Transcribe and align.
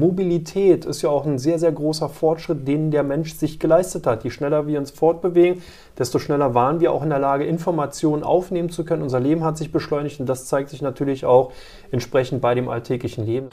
Mobilität 0.00 0.84
ist 0.84 1.02
ja 1.02 1.10
auch 1.10 1.26
ein 1.26 1.40
sehr, 1.40 1.58
sehr 1.58 1.72
großer 1.72 2.08
Fortschritt, 2.08 2.68
den 2.68 2.92
der 2.92 3.02
Mensch 3.02 3.34
sich 3.34 3.58
geleistet 3.58 4.06
hat. 4.06 4.22
Je 4.22 4.30
schneller 4.30 4.68
wir 4.68 4.78
uns 4.78 4.92
fortbewegen, 4.92 5.60
desto 5.98 6.20
schneller 6.20 6.54
waren 6.54 6.78
wir 6.78 6.92
auch 6.92 7.02
in 7.02 7.10
der 7.10 7.18
Lage, 7.18 7.44
Informationen 7.44 8.22
aufnehmen 8.22 8.70
zu 8.70 8.84
können. 8.84 9.02
Unser 9.02 9.18
Leben 9.18 9.42
hat 9.42 9.58
sich 9.58 9.72
beschleunigt 9.72 10.20
und 10.20 10.28
das 10.28 10.46
zeigt 10.46 10.70
sich 10.70 10.82
natürlich 10.82 11.24
auch 11.24 11.50
entsprechend 11.90 12.40
bei 12.40 12.54
dem 12.54 12.68
alltäglichen 12.68 13.26
Leben. 13.26 13.48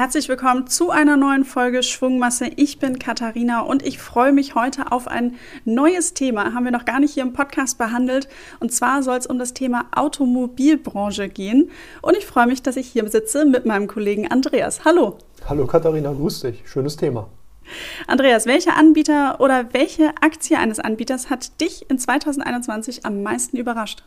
Herzlich 0.00 0.30
willkommen 0.30 0.66
zu 0.66 0.90
einer 0.90 1.18
neuen 1.18 1.44
Folge 1.44 1.82
Schwungmasse. 1.82 2.46
Ich 2.56 2.78
bin 2.78 2.98
Katharina 2.98 3.60
und 3.60 3.86
ich 3.86 3.98
freue 3.98 4.32
mich 4.32 4.54
heute 4.54 4.92
auf 4.92 5.06
ein 5.06 5.34
neues 5.66 6.14
Thema. 6.14 6.54
Haben 6.54 6.64
wir 6.64 6.72
noch 6.72 6.86
gar 6.86 7.00
nicht 7.00 7.12
hier 7.12 7.22
im 7.22 7.34
Podcast 7.34 7.76
behandelt. 7.76 8.26
Und 8.60 8.72
zwar 8.72 9.02
soll 9.02 9.18
es 9.18 9.26
um 9.26 9.38
das 9.38 9.52
Thema 9.52 9.84
Automobilbranche 9.94 11.28
gehen. 11.28 11.70
Und 12.00 12.16
ich 12.16 12.24
freue 12.24 12.46
mich, 12.46 12.62
dass 12.62 12.76
ich 12.76 12.86
hier 12.86 13.06
sitze 13.10 13.44
mit 13.44 13.66
meinem 13.66 13.88
Kollegen 13.88 14.26
Andreas. 14.32 14.86
Hallo. 14.86 15.18
Hallo 15.46 15.66
Katharina, 15.66 16.14
grüß 16.14 16.40
dich. 16.40 16.62
Schönes 16.64 16.96
Thema. 16.96 17.28
Andreas, 18.06 18.46
welcher 18.46 18.78
Anbieter 18.78 19.38
oder 19.38 19.74
welche 19.74 20.14
Aktie 20.22 20.56
eines 20.56 20.80
Anbieters 20.80 21.28
hat 21.28 21.60
dich 21.60 21.90
in 21.90 21.98
2021 21.98 23.04
am 23.04 23.22
meisten 23.22 23.58
überrascht? 23.58 24.02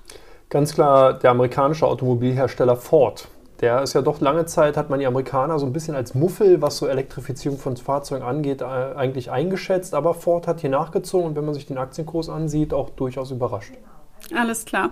Ganz 0.50 0.74
klar 0.74 1.14
der 1.14 1.30
amerikanische 1.30 1.86
Automobilhersteller 1.86 2.78
Ford. 2.78 3.28
Der 3.64 3.82
ist 3.82 3.94
ja 3.94 4.02
doch 4.02 4.20
lange 4.20 4.46
Zeit, 4.46 4.76
hat 4.76 4.90
man 4.90 5.00
die 5.00 5.06
Amerikaner 5.06 5.58
so 5.58 5.66
ein 5.66 5.72
bisschen 5.72 5.96
als 5.96 6.16
Muffel, 6.16 6.62
was 6.62 6.76
so 6.76 6.86
Elektrifizierung 6.86 7.58
von 7.58 7.78
Fahrzeugen 7.78 8.22
angeht, 8.22 8.60
äh, 8.60 8.66
eigentlich 8.66 9.32
eingeschätzt. 9.32 9.96
Aber 9.96 10.16
Ford 10.16 10.48
hat 10.48 10.60
hier 10.60 10.70
nachgezogen 10.70 11.28
und 11.28 11.38
wenn 11.38 11.46
man 11.46 11.54
sich 11.54 11.66
den 11.66 11.78
Aktienkurs 11.78 12.28
ansieht, 12.28 12.74
auch 12.74 12.90
durchaus 12.90 13.32
überrascht. 13.32 13.72
Alles 14.36 14.66
klar. 14.66 14.90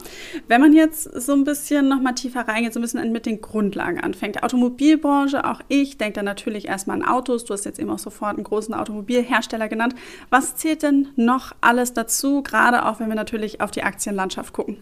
Wenn 0.48 0.62
man 0.62 0.72
jetzt 0.72 1.04
so 1.04 1.34
ein 1.34 1.44
bisschen 1.44 1.90
nochmal 1.90 2.16
tiefer 2.16 2.48
reingeht, 2.48 2.72
so 2.72 2.80
ein 2.80 2.82
bisschen 2.82 3.12
mit 3.12 3.26
den 3.26 3.42
Grundlagen 3.42 4.00
anfängt. 4.00 4.42
Automobilbranche, 4.42 5.44
auch 5.44 5.60
ich 5.68 5.98
denke 5.98 6.14
da 6.14 6.24
natürlich 6.24 6.70
erstmal 6.70 7.02
an 7.02 7.06
Autos. 7.06 7.44
Du 7.44 7.54
hast 7.54 7.66
jetzt 7.66 7.78
eben 7.78 7.90
auch 7.90 8.00
sofort 8.00 8.36
einen 8.36 8.46
großen 8.46 8.74
Automobilhersteller 8.74 9.68
genannt. 9.68 9.96
Was 10.30 10.56
zählt 10.56 10.84
denn 10.84 11.10
noch 11.18 11.52
alles 11.60 11.92
dazu, 11.92 12.42
gerade 12.42 12.86
auch 12.86 13.02
wenn 13.02 13.10
wir 13.10 13.16
natürlich 13.16 13.60
auf 13.60 13.72
die 13.72 13.84
Aktienlandschaft 13.84 14.54
gucken? 14.54 14.78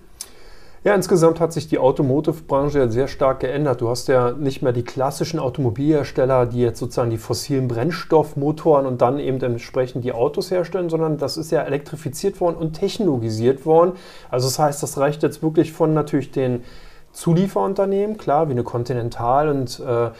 Ja, 0.85 0.95
insgesamt 0.95 1.41
hat 1.41 1.51
sich 1.51 1.67
die 1.67 1.77
Automotive-Branche 1.77 2.89
sehr 2.89 3.09
stark 3.09 3.41
geändert. 3.41 3.81
Du 3.81 3.89
hast 3.89 4.07
ja 4.07 4.31
nicht 4.31 4.61
mehr 4.61 4.71
die 4.71 4.83
klassischen 4.83 5.37
Automobilhersteller, 5.37 6.45
die 6.45 6.61
jetzt 6.61 6.79
sozusagen 6.79 7.09
die 7.09 7.17
fossilen 7.17 7.67
Brennstoffmotoren 7.67 8.85
und 8.85 9.01
dann 9.01 9.19
eben 9.19 9.41
entsprechend 9.41 10.05
die 10.05 10.13
Autos 10.13 10.51
herstellen, 10.51 10.89
sondern 10.89 11.17
das 11.17 11.35
ist 11.35 11.51
ja 11.51 11.63
elektrifiziert 11.63 12.39
worden 12.39 12.55
und 12.55 12.73
technologisiert 12.73 13.65
worden. 13.65 13.91
Also 14.31 14.47
das 14.47 14.57
heißt, 14.57 14.81
das 14.81 14.97
reicht 14.97 15.21
jetzt 15.21 15.43
wirklich 15.43 15.73
von 15.73 15.93
natürlich 15.93 16.31
den 16.31 16.63
Zulieferunternehmen, 17.11 18.17
klar, 18.17 18.47
wie 18.47 18.53
eine 18.53 18.63
Continental 18.63 19.49
und 19.49 19.81
äh, 19.81 20.11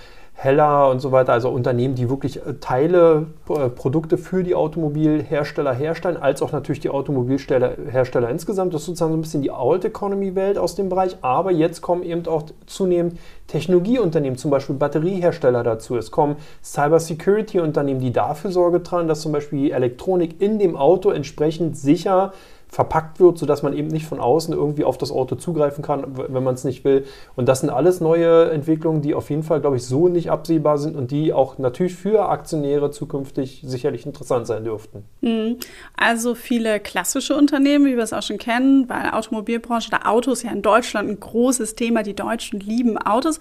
Heller 0.42 0.90
und 0.90 1.02
so 1.02 1.12
weiter, 1.12 1.34
also 1.34 1.50
Unternehmen, 1.50 1.96
die 1.96 2.10
wirklich 2.10 2.38
äh, 2.38 2.54
Teile, 2.62 3.28
äh, 3.50 3.68
Produkte 3.68 4.18
für 4.18 4.42
die 4.42 4.56
Automobilhersteller 4.56 5.74
herstellen, 5.74 6.16
als 6.16 6.42
auch 6.42 6.54
natürlich 6.54 6.80
die 6.80 6.90
Automobilhersteller 6.90 8.30
insgesamt. 8.30 8.74
Das 8.74 8.84
ist 8.84 8.86
sozusagen 8.86 9.12
so 9.12 9.18
ein 9.18 9.22
bisschen 9.22 9.42
die 9.42 9.52
Old 9.52 9.84
Economy 9.84 10.36
Welt 10.36 10.58
aus 10.58 10.76
dem 10.76 10.88
Bereich, 10.88 11.18
aber 11.22 11.52
jetzt 11.52 11.82
kommen 11.82 12.04
eben 12.04 12.26
auch 12.26 12.44
zunehmend 12.68 13.20
Technologieunternehmen, 13.48 14.38
zum 14.38 14.50
Beispiel 14.50 14.78
Batteriehersteller 14.78 15.62
dazu. 15.62 15.98
Es 15.98 16.10
kommen 16.10 16.38
Cyber 16.64 17.02
Security 17.02 17.60
Unternehmen, 17.60 18.00
die 18.00 18.14
dafür 18.14 18.52
Sorge 18.52 18.82
tragen, 18.82 19.10
dass 19.10 19.20
zum 19.20 19.34
Beispiel 19.34 19.60
die 19.60 19.72
Elektronik 19.72 20.42
in 20.42 20.58
dem 20.58 20.78
Auto 20.78 21.10
entsprechend 21.10 21.76
sicher 21.76 22.32
verpackt 22.72 23.20
wird, 23.20 23.40
sodass 23.40 23.64
man 23.64 23.74
eben 23.74 23.88
nicht 23.88 24.06
von 24.06 24.20
außen 24.20 24.54
irgendwie 24.54 24.84
auf 24.84 24.98
das 24.98 25.12
Auto 25.12 25.36
zugreifen 25.36 25.84
kann, 25.84 26.04
wenn 26.16 26.44
man 26.44 26.54
es 26.54 26.64
nicht 26.64 26.84
will. 26.84 27.04
Und 27.36 27.48
das 27.50 27.62
sind 27.62 27.72
alles 27.72 28.00
neue 28.00 28.52
Entwicklungen, 28.52 29.02
die 29.02 29.16
auf 29.16 29.32
jeden 29.32 29.42
Fall, 29.42 29.60
glaube 29.60 29.78
ich, 29.78 29.86
so 29.86 30.08
nicht 30.08 30.30
absehbar 30.30 30.78
sind 30.78 30.96
und 30.96 31.10
die 31.10 31.34
auch 31.34 31.58
natürlich 31.58 31.96
für 31.96 32.30
Aktionäre 32.30 32.92
zukünftig 32.92 33.64
sicherlich 33.66 34.06
interessant 34.06 34.46
sein 34.46 34.64
dürften. 34.66 35.04
Mhm. 35.22 35.58
Also 35.98 36.36
viele 36.36 36.80
klassische 36.80 37.36
Unternehmen, 37.36 37.86
wie 37.86 37.96
wir 37.96 38.04
es 38.04 38.14
auch 38.14 38.22
schon 38.22 38.38
kennen, 38.38 38.88
weil 38.88 39.10
Automobilbranche, 39.12 39.90
der 39.90 40.08
Auto 40.08 40.32
ist 40.32 40.44
ja 40.44 40.52
in 40.52 40.62
Deutschland 40.62 41.10
ein 41.10 41.20
großes 41.20 41.74
Thema. 41.74 42.04
Die 42.04 42.16
Deutschen 42.16 42.60
lieben 42.60 43.00
Autos. 43.00 43.40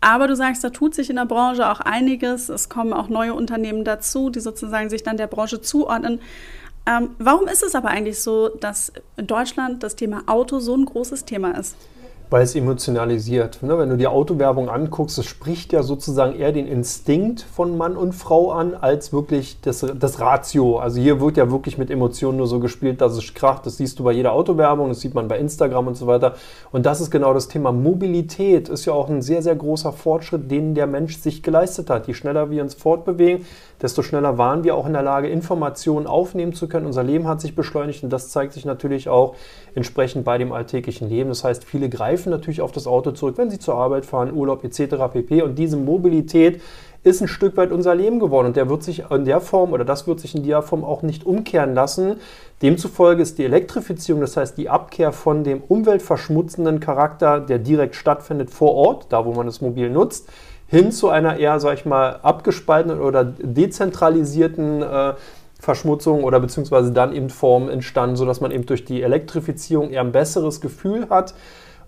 Aber 0.00 0.28
du 0.28 0.36
sagst, 0.36 0.62
da 0.62 0.70
tut 0.70 0.94
sich 0.94 1.10
in 1.10 1.16
der 1.16 1.26
Branche 1.26 1.68
auch 1.68 1.80
einiges. 1.80 2.48
Es 2.48 2.68
kommen 2.68 2.92
auch 2.92 3.08
neue 3.08 3.34
Unternehmen 3.34 3.82
dazu, 3.82 4.30
die 4.30 4.40
sozusagen 4.40 4.88
sich 4.88 5.02
dann 5.02 5.16
der 5.16 5.26
Branche 5.26 5.60
zuordnen. 5.60 6.20
Ähm, 6.88 7.10
warum 7.18 7.48
ist 7.48 7.62
es 7.62 7.74
aber 7.74 7.88
eigentlich 7.88 8.18
so, 8.20 8.48
dass 8.48 8.92
in 9.18 9.26
Deutschland 9.26 9.82
das 9.82 9.94
Thema 9.94 10.22
Auto 10.26 10.58
so 10.58 10.74
ein 10.74 10.86
großes 10.86 11.26
Thema 11.26 11.50
ist? 11.58 11.76
Weil 12.30 12.42
es 12.42 12.54
emotionalisiert. 12.54 13.62
Ne? 13.62 13.78
Wenn 13.78 13.88
du 13.88 13.96
die 13.96 14.06
Autowerbung 14.06 14.68
anguckst, 14.68 15.18
es 15.18 15.26
spricht 15.26 15.72
ja 15.72 15.82
sozusagen 15.82 16.34
eher 16.34 16.52
den 16.52 16.66
Instinkt 16.66 17.40
von 17.40 17.76
Mann 17.76 17.96
und 17.96 18.12
Frau 18.12 18.50
an, 18.52 18.74
als 18.74 19.12
wirklich 19.12 19.60
das, 19.62 19.84
das 19.98 20.20
Ratio. 20.20 20.78
Also 20.78 21.00
hier 21.00 21.20
wird 21.20 21.36
ja 21.38 21.50
wirklich 21.50 21.78
mit 21.78 21.90
Emotionen 21.90 22.38
nur 22.38 22.46
so 22.46 22.60
gespielt, 22.60 23.00
dass 23.00 23.16
es 23.16 23.32
kracht. 23.32 23.64
Das 23.64 23.78
siehst 23.78 23.98
du 23.98 24.04
bei 24.04 24.12
jeder 24.12 24.32
Autowerbung, 24.32 24.88
das 24.88 25.00
sieht 25.00 25.14
man 25.14 25.28
bei 25.28 25.38
Instagram 25.38 25.86
und 25.86 25.96
so 25.96 26.06
weiter. 26.06 26.34
Und 26.70 26.84
das 26.84 27.00
ist 27.00 27.10
genau 27.10 27.32
das 27.32 27.48
Thema. 27.48 27.72
Mobilität 27.72 28.68
ist 28.68 28.84
ja 28.84 28.92
auch 28.92 29.08
ein 29.08 29.22
sehr, 29.22 29.42
sehr 29.42 29.56
großer 29.56 29.92
Fortschritt, 29.92 30.50
den 30.50 30.74
der 30.74 30.86
Mensch 30.86 31.16
sich 31.16 31.42
geleistet 31.42 31.88
hat. 31.88 32.08
Je 32.08 32.14
schneller 32.14 32.50
wir 32.50 32.62
uns 32.62 32.74
fortbewegen, 32.74 33.46
desto 33.80 34.02
schneller 34.02 34.36
waren 34.38 34.64
wir 34.64 34.74
auch 34.74 34.86
in 34.86 34.92
der 34.92 35.02
Lage, 35.02 35.28
Informationen 35.28 36.06
aufnehmen 36.06 36.52
zu 36.52 36.68
können. 36.68 36.86
Unser 36.86 37.04
Leben 37.04 37.26
hat 37.26 37.40
sich 37.40 37.54
beschleunigt 37.54 38.02
und 38.02 38.10
das 38.10 38.28
zeigt 38.28 38.52
sich 38.52 38.64
natürlich 38.64 39.08
auch 39.08 39.34
entsprechend 39.74 40.24
bei 40.24 40.36
dem 40.36 40.52
alltäglichen 40.52 41.08
Leben. 41.08 41.28
Das 41.28 41.44
heißt, 41.44 41.64
viele 41.64 41.88
greifen 41.88 42.17
greifen 42.18 42.30
natürlich 42.30 42.60
auf 42.60 42.72
das 42.72 42.86
Auto 42.86 43.12
zurück, 43.12 43.38
wenn 43.38 43.50
sie 43.50 43.58
zur 43.58 43.74
Arbeit 43.74 44.04
fahren, 44.04 44.32
Urlaub 44.34 44.64
etc. 44.64 44.96
pp. 45.12 45.42
Und 45.42 45.56
diese 45.56 45.76
Mobilität 45.76 46.60
ist 47.04 47.20
ein 47.20 47.28
Stück 47.28 47.56
weit 47.56 47.70
unser 47.70 47.94
Leben 47.94 48.18
geworden 48.18 48.48
und 48.48 48.56
der 48.56 48.68
wird 48.68 48.82
sich 48.82 49.04
in 49.10 49.24
der 49.24 49.40
Form 49.40 49.72
oder 49.72 49.84
das 49.84 50.08
wird 50.08 50.18
sich 50.18 50.34
in 50.34 50.42
der 50.42 50.62
Form 50.62 50.84
auch 50.84 51.02
nicht 51.02 51.24
umkehren 51.24 51.74
lassen. 51.74 52.16
Demzufolge 52.60 53.22
ist 53.22 53.38
die 53.38 53.44
Elektrifizierung, 53.44 54.20
das 54.20 54.36
heißt 54.36 54.58
die 54.58 54.68
Abkehr 54.68 55.12
von 55.12 55.44
dem 55.44 55.62
umweltverschmutzenden 55.66 56.80
Charakter, 56.80 57.38
der 57.38 57.60
direkt 57.60 57.94
stattfindet 57.94 58.50
vor 58.50 58.74
Ort, 58.74 59.06
da 59.10 59.24
wo 59.24 59.32
man 59.32 59.46
es 59.46 59.60
mobil 59.60 59.90
nutzt, 59.90 60.28
hin 60.66 60.90
zu 60.90 61.08
einer 61.08 61.36
eher, 61.36 61.60
sag 61.60 61.74
ich 61.74 61.86
mal, 61.86 62.18
abgespaltenen 62.22 63.00
oder 63.00 63.24
dezentralisierten 63.24 64.82
äh, 64.82 65.14
Verschmutzung 65.60 66.24
oder 66.24 66.40
beziehungsweise 66.40 66.92
dann 66.92 67.14
eben 67.14 67.30
Form 67.30 67.68
entstanden, 67.68 68.16
sodass 68.16 68.40
man 68.40 68.50
eben 68.50 68.66
durch 68.66 68.84
die 68.84 69.02
Elektrifizierung 69.02 69.90
eher 69.90 70.02
ein 70.02 70.12
besseres 70.12 70.60
Gefühl 70.60 71.08
hat 71.10 71.34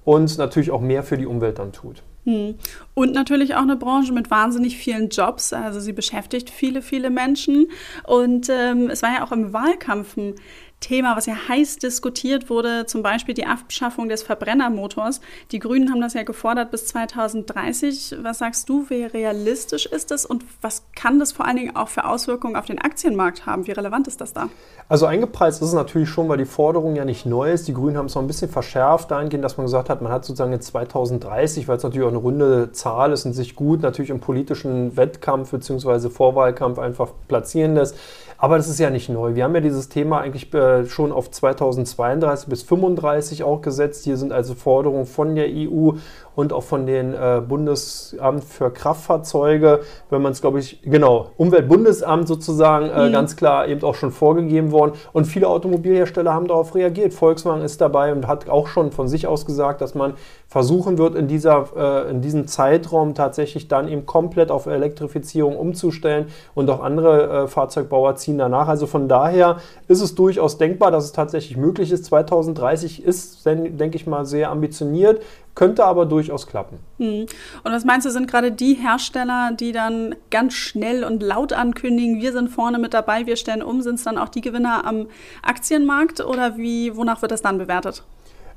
und 0.04 0.38
natürlich 0.38 0.70
auch 0.70 0.80
mehr 0.80 1.02
für 1.02 1.16
die 1.16 1.26
Umwelt 1.26 1.58
dann 1.58 1.72
tut. 1.72 2.02
Hm. 2.24 2.54
Und 2.94 3.12
natürlich 3.12 3.54
auch 3.54 3.62
eine 3.62 3.76
Branche 3.76 4.12
mit 4.12 4.30
wahnsinnig 4.30 4.76
vielen 4.76 5.08
Jobs. 5.08 5.52
Also 5.52 5.80
sie 5.80 5.92
beschäftigt 5.92 6.50
viele, 6.50 6.82
viele 6.82 7.10
Menschen. 7.10 7.70
Und 8.04 8.48
ähm, 8.48 8.90
es 8.90 9.02
war 9.02 9.14
ja 9.14 9.24
auch 9.24 9.32
im 9.32 9.52
Wahlkampf 9.52 10.16
ein 10.16 10.34
Thema, 10.80 11.14
was 11.14 11.26
ja 11.26 11.34
heiß 11.48 11.76
diskutiert 11.76 12.48
wurde, 12.48 12.86
zum 12.86 13.02
Beispiel 13.02 13.34
die 13.34 13.46
Abschaffung 13.46 14.08
des 14.08 14.22
Verbrennermotors. 14.22 15.20
Die 15.52 15.58
Grünen 15.58 15.90
haben 15.90 16.00
das 16.00 16.14
ja 16.14 16.22
gefordert 16.22 16.70
bis 16.70 16.86
2030. 16.86 18.16
Was 18.22 18.38
sagst 18.38 18.68
du, 18.68 18.88
wie 18.88 19.04
realistisch 19.04 19.84
ist 19.86 20.10
das 20.10 20.24
und 20.24 20.44
was 20.62 20.84
kann 20.96 21.18
das 21.18 21.32
vor 21.32 21.46
allen 21.46 21.56
Dingen 21.56 21.76
auch 21.76 21.88
für 21.88 22.06
Auswirkungen 22.06 22.56
auf 22.56 22.64
den 22.64 22.78
Aktienmarkt 22.78 23.44
haben? 23.44 23.66
Wie 23.66 23.72
relevant 23.72 24.08
ist 24.08 24.22
das 24.22 24.32
da? 24.32 24.48
Also 24.88 25.06
eingepreist 25.06 25.60
ist 25.60 25.68
es 25.68 25.74
natürlich 25.74 26.08
schon, 26.08 26.28
weil 26.28 26.38
die 26.38 26.46
Forderung 26.46 26.96
ja 26.96 27.04
nicht 27.04 27.26
neu 27.26 27.52
ist. 27.52 27.68
Die 27.68 27.74
Grünen 27.74 27.98
haben 27.98 28.06
es 28.06 28.14
noch 28.14 28.22
ein 28.22 28.26
bisschen 28.26 28.50
verschärft 28.50 29.10
dahingehend, 29.10 29.44
dass 29.44 29.58
man 29.58 29.66
gesagt 29.66 29.90
hat, 29.90 30.00
man 30.00 30.10
hat 30.10 30.24
sozusagen 30.24 30.52
jetzt 30.52 30.68
2030, 30.68 31.68
weil 31.68 31.76
es 31.76 31.82
natürlich 31.82 32.06
auch 32.06 32.10
eine 32.10 32.18
runde 32.18 32.72
Zahl 32.72 32.89
ist 33.12 33.26
und 33.26 33.32
sich 33.32 33.56
gut 33.56 33.82
natürlich 33.82 34.10
im 34.10 34.20
politischen 34.20 34.96
Wettkampf 34.96 35.50
bzw. 35.50 36.10
Vorwahlkampf 36.10 36.78
einfach 36.78 37.12
platzieren 37.28 37.74
lässt. 37.74 37.96
Aber 38.42 38.56
das 38.56 38.68
ist 38.68 38.80
ja 38.80 38.88
nicht 38.88 39.10
neu. 39.10 39.34
Wir 39.34 39.44
haben 39.44 39.54
ja 39.54 39.60
dieses 39.60 39.90
Thema 39.90 40.20
eigentlich 40.20 40.52
äh, 40.54 40.86
schon 40.86 41.12
auf 41.12 41.30
2032 41.30 42.48
bis 42.48 42.60
2035 42.60 43.44
auch 43.44 43.60
gesetzt. 43.60 44.04
Hier 44.04 44.16
sind 44.16 44.32
also 44.32 44.54
Forderungen 44.54 45.04
von 45.04 45.34
der 45.34 45.48
EU 45.48 45.92
und 46.34 46.52
auch 46.52 46.62
von 46.62 46.86
den 46.86 47.14
äh, 47.14 47.42
Bundesamt 47.46 48.44
für 48.44 48.70
Kraftfahrzeuge, 48.70 49.80
wenn 50.10 50.22
man 50.22 50.32
es, 50.32 50.40
glaube 50.40 50.60
ich, 50.60 50.80
genau, 50.82 51.30
Umweltbundesamt 51.36 52.28
sozusagen 52.28 52.88
äh, 52.88 53.08
mhm. 53.08 53.12
ganz 53.12 53.36
klar 53.36 53.66
eben 53.68 53.82
auch 53.82 53.94
schon 53.94 54.10
vorgegeben 54.10 54.72
worden. 54.72 54.92
Und 55.12 55.26
viele 55.26 55.48
Automobilhersteller 55.48 56.32
haben 56.32 56.48
darauf 56.48 56.74
reagiert. 56.74 57.14
Volkswagen 57.14 57.62
ist 57.62 57.80
dabei 57.80 58.12
und 58.12 58.26
hat 58.26 58.48
auch 58.48 58.68
schon 58.68 58.92
von 58.92 59.08
sich 59.08 59.26
aus 59.26 59.44
gesagt, 59.44 59.80
dass 59.80 59.94
man 59.94 60.14
versuchen 60.46 60.98
wird, 60.98 61.14
in, 61.14 61.28
dieser, 61.28 61.68
äh, 61.76 62.10
in 62.10 62.22
diesem 62.22 62.46
Zeitraum 62.46 63.14
tatsächlich 63.14 63.68
dann 63.68 63.88
eben 63.88 64.06
komplett 64.06 64.50
auf 64.50 64.66
Elektrifizierung 64.66 65.56
umzustellen 65.56 66.26
und 66.54 66.68
auch 66.70 66.80
andere 66.80 67.44
äh, 67.44 67.46
Fahrzeugbauer 67.46 68.16
ziehen 68.16 68.38
danach. 68.38 68.68
Also 68.68 68.86
von 68.86 69.08
daher 69.08 69.58
ist 69.88 70.00
es 70.00 70.14
durchaus 70.14 70.58
denkbar, 70.58 70.90
dass 70.90 71.04
es 71.04 71.12
tatsächlich 71.12 71.56
möglich 71.56 71.92
ist. 71.92 72.06
2030 72.06 73.04
ist, 73.04 73.46
denke 73.46 73.96
ich 73.96 74.06
mal, 74.06 74.26
sehr 74.26 74.50
ambitioniert, 74.50 75.22
könnte 75.60 75.84
aber 75.84 76.06
durchaus 76.06 76.46
klappen. 76.46 76.78
Hm. 76.96 77.26
Und 77.64 77.72
was 77.72 77.84
meinst 77.84 78.06
du, 78.06 78.10
sind 78.10 78.26
gerade 78.26 78.50
die 78.50 78.72
Hersteller, 78.72 79.50
die 79.52 79.72
dann 79.72 80.14
ganz 80.30 80.54
schnell 80.54 81.04
und 81.04 81.22
laut 81.22 81.52
ankündigen, 81.52 82.18
wir 82.22 82.32
sind 82.32 82.48
vorne 82.48 82.78
mit 82.78 82.94
dabei, 82.94 83.26
wir 83.26 83.36
stellen 83.36 83.62
um, 83.62 83.82
sind 83.82 83.96
es 83.96 84.04
dann 84.04 84.16
auch 84.16 84.30
die 84.30 84.40
Gewinner 84.40 84.86
am 84.86 85.08
Aktienmarkt 85.42 86.24
oder 86.24 86.56
wie, 86.56 86.96
wonach 86.96 87.20
wird 87.20 87.32
das 87.32 87.42
dann 87.42 87.58
bewertet? 87.58 88.04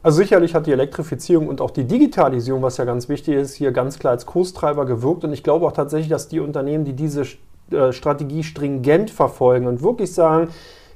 Also 0.01 0.19
sicherlich 0.19 0.55
hat 0.55 0.65
die 0.65 0.71
Elektrifizierung 0.71 1.49
und 1.49 1.59
auch 1.59 1.71
die 1.71 1.83
Digitalisierung, 1.83 2.61
was 2.61 2.77
ja 2.77 2.85
ganz 2.85 3.09
wichtig 3.09 3.35
ist, 3.35 3.55
hier 3.55 3.73
ganz 3.73 3.99
klar 3.99 4.11
als 4.11 4.25
Kurstreiber 4.25 4.85
gewirkt. 4.85 5.25
Und 5.25 5.33
ich 5.33 5.43
glaube 5.43 5.67
auch 5.67 5.73
tatsächlich, 5.73 6.09
dass 6.09 6.29
die 6.29 6.39
Unternehmen, 6.39 6.85
die 6.85 6.93
diese 6.93 7.23
äh, 7.71 7.91
Strategie 7.91 8.45
stringent 8.45 9.11
verfolgen 9.11 9.67
und 9.67 9.81
wirklich 9.81 10.13
sagen, 10.13 10.47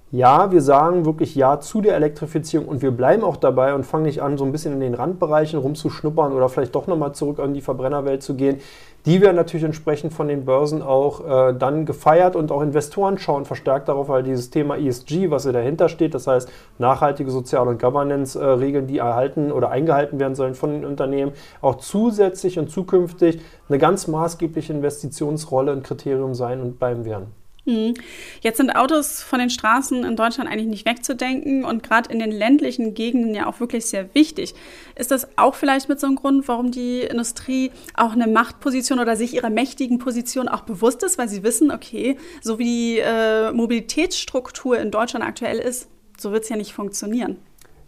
ja, 0.09 0.51
wir 0.51 0.61
sagen 0.61 1.05
wirklich 1.05 1.35
Ja 1.35 1.59
zu 1.59 1.81
der 1.81 1.95
Elektrifizierung 1.95 2.69
und 2.69 2.81
wir 2.81 2.91
bleiben 2.91 3.25
auch 3.25 3.35
dabei 3.35 3.75
und 3.75 3.85
fangen 3.85 4.05
nicht 4.05 4.21
an, 4.21 4.37
so 4.37 4.45
ein 4.45 4.53
bisschen 4.53 4.71
in 4.71 4.79
den 4.79 4.93
Randbereichen 4.93 5.59
rumzuschnuppern 5.59 6.31
oder 6.31 6.47
vielleicht 6.47 6.75
doch 6.75 6.87
nochmal 6.87 7.13
zurück 7.13 7.39
in 7.39 7.53
die 7.53 7.61
Verbrennerwelt 7.61 8.23
zu 8.23 8.35
gehen. 8.35 8.61
Die 9.05 9.19
werden 9.19 9.35
natürlich 9.35 9.65
entsprechend 9.65 10.13
von 10.13 10.29
den 10.29 10.45
Börsen 10.45 10.81
auch 10.81 11.49
äh, 11.49 11.53
dann 11.53 11.85
gefeiert 11.85 12.37
und 12.37 12.53
auch 12.53 12.61
Investoren 12.61 13.17
schauen 13.17 13.43
verstärkt 13.43 13.89
darauf, 13.89 14.07
weil 14.07 14.23
dieses 14.23 14.49
Thema 14.49 14.77
ESG, 14.77 15.29
was 15.29 15.43
ja 15.43 15.51
dahinter 15.51 15.89
steht, 15.89 16.13
das 16.13 16.25
heißt 16.25 16.49
nachhaltige 16.77 17.29
Sozial- 17.29 17.67
und 17.67 17.81
Governance-Regeln, 17.81 18.85
äh, 18.85 18.87
die 18.87 18.99
erhalten 18.99 19.51
oder 19.51 19.71
eingehalten 19.71 20.21
werden 20.21 20.35
sollen 20.35 20.55
von 20.55 20.71
den 20.71 20.85
Unternehmen, 20.85 21.33
auch 21.61 21.75
zusätzlich 21.75 22.59
und 22.59 22.69
zukünftig 22.69 23.41
eine 23.67 23.77
ganz 23.77 24.07
maßgebliche 24.07 24.71
Investitionsrolle 24.71 25.73
und 25.73 25.83
Kriterium 25.83 26.33
sein 26.33 26.61
und 26.61 26.79
bleiben 26.79 27.03
werden. 27.03 27.36
Hm. 27.67 27.95
Jetzt 28.39 28.57
sind 28.57 28.71
Autos 28.71 29.21
von 29.21 29.39
den 29.39 29.49
Straßen 29.49 30.05
in 30.05 30.15
Deutschland 30.15 30.49
eigentlich 30.49 30.67
nicht 30.67 30.85
wegzudenken 30.85 31.65
und 31.65 31.83
gerade 31.83 32.09
in 32.09 32.19
den 32.19 32.31
ländlichen 32.31 32.93
Gegenden 32.93 33.35
ja 33.35 33.45
auch 33.45 33.59
wirklich 33.59 33.85
sehr 33.85 34.15
wichtig. 34.15 34.55
Ist 34.95 35.11
das 35.11 35.27
auch 35.37 35.53
vielleicht 35.53 35.89
mit 35.89 35.99
so 35.99 36.07
einem 36.07 36.15
Grund, 36.15 36.47
warum 36.47 36.71
die 36.71 37.01
Industrie 37.01 37.71
auch 37.93 38.13
eine 38.13 38.27
Machtposition 38.27 38.99
oder 38.99 39.17
sich 39.17 39.33
ihrer 39.33 39.49
mächtigen 39.49 39.99
Position 39.99 40.47
auch 40.47 40.61
bewusst 40.61 41.03
ist, 41.03 41.17
weil 41.17 41.27
sie 41.27 41.43
wissen, 41.43 41.69
okay, 41.69 42.17
so 42.41 42.57
wie 42.57 42.63
die 42.63 42.99
äh, 42.99 43.51
Mobilitätsstruktur 43.51 44.79
in 44.79 44.89
Deutschland 44.89 45.25
aktuell 45.25 45.57
ist, 45.57 45.89
so 46.17 46.31
wird 46.31 46.43
es 46.43 46.49
ja 46.49 46.55
nicht 46.55 46.71
funktionieren. 46.71 47.37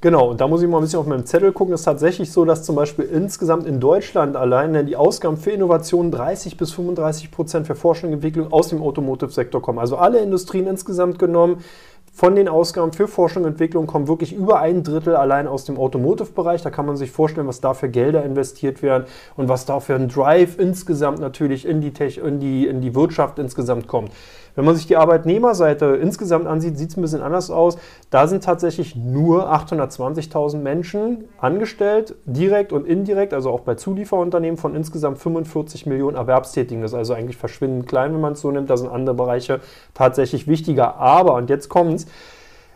Genau, 0.02 0.30
und 0.30 0.40
da 0.40 0.48
muss 0.48 0.62
ich 0.62 0.70
mal 0.70 0.78
ein 0.78 0.84
bisschen 0.84 1.00
auf 1.00 1.08
meinem 1.08 1.26
Zettel 1.26 1.52
gucken. 1.52 1.74
Es 1.74 1.82
ist 1.82 1.86
tatsächlich 1.86 2.32
so, 2.32 2.46
dass 2.46 2.64
zum 2.64 2.78
Beispiel 2.78 3.04
insgesamt 3.04 3.68
in 3.68 3.82
Deutschland 3.82 4.38
allein 4.38 4.86
die 4.86 4.96
Ausgaben 4.96 5.36
für 5.36 5.52
Innovationen 5.52 6.10
30 6.10 6.56
bis 6.56 6.72
35 6.72 7.32
Prozent 7.32 7.68
für 7.68 7.76
Forschung 7.76 8.10
und 8.10 8.14
Entwicklung 8.16 8.50
aus 8.54 8.70
dem 8.70 8.82
Automotive-Sektor 8.82 9.62
kommen. 9.62 9.78
Also 9.78 9.98
alle 9.98 10.20
Industrien 10.20 10.68
insgesamt 10.68 11.20
genommen 11.20 11.66
von 12.14 12.36
den 12.36 12.48
Ausgaben 12.48 12.94
für 12.94 13.10
Forschung 13.10 13.44
und 13.44 13.50
Entwicklung 13.50 13.88
kommen 13.88 14.08
wirklich 14.08 14.34
über 14.34 14.62
ein 14.62 14.84
Drittel 14.84 15.18
allein 15.18 15.48
aus 15.48 15.66
dem 15.66 15.78
Automotive-Bereich. 15.78 16.62
Da 16.62 16.70
kann 16.70 16.86
man 16.86 16.96
sich 16.96 17.12
vorstellen, 17.12 17.48
was 17.48 17.60
da 17.60 17.74
für 17.74 17.90
Gelder 17.90 18.24
investiert 18.24 18.82
werden 18.82 19.04
und 19.36 19.50
was 19.50 19.66
da 19.66 19.82
für 19.82 19.96
ein 19.96 20.08
Drive 20.08 20.58
insgesamt 20.58 21.20
natürlich 21.20 21.66
in 21.66 21.82
die, 21.82 21.92
Tech, 21.92 22.20
in 22.20 22.40
die, 22.40 22.68
in 22.68 22.80
die 22.80 22.96
Wirtschaft 22.96 23.38
insgesamt 23.38 23.88
kommt. 23.88 24.12
Wenn 24.56 24.66
man 24.66 24.76
sich 24.76 24.88
die 24.88 24.98
Arbeitnehmerseite 24.98 25.86
insgesamt 26.02 26.48
ansieht, 26.48 26.78
sieht 26.78 26.92
es 26.92 26.98
ein 26.98 27.02
bisschen 27.02 27.22
anders 27.22 27.50
aus. 27.52 27.78
Da 28.10 28.28
sind 28.28 28.44
tatsächlich 28.44 28.96
nur 28.96 29.54
820.000 29.54 30.58
Menschen 30.58 31.26
angestellt, 31.38 32.16
direkt 32.26 32.74
und 32.74 32.88
indirekt, 32.88 33.34
also 33.34 33.52
auch 33.52 33.62
bei 33.62 33.76
Zulieferunternehmen 33.76 34.58
von 34.58 34.76
insgesamt 34.76 35.20
45 35.20 35.86
Millionen 35.86 36.18
Erwerbstätigen. 36.18 36.82
Das 36.82 36.92
ist 36.92 36.98
also 36.98 37.14
eigentlich 37.14 37.38
verschwindend 37.38 37.88
klein, 37.88 38.14
wenn 38.14 38.22
man 38.22 38.34
es 38.34 38.42
so 38.42 38.52
nimmt. 38.52 38.70
Da 38.70 38.78
sind 38.78 38.90
andere 38.90 39.16
Bereiche 39.16 39.60
tatsächlich 39.94 40.48
wichtiger. 40.48 40.98
Aber, 40.98 41.36
und 41.36 41.50
jetzt 41.50 41.70
kommt 41.70 41.94
es, 41.94 42.08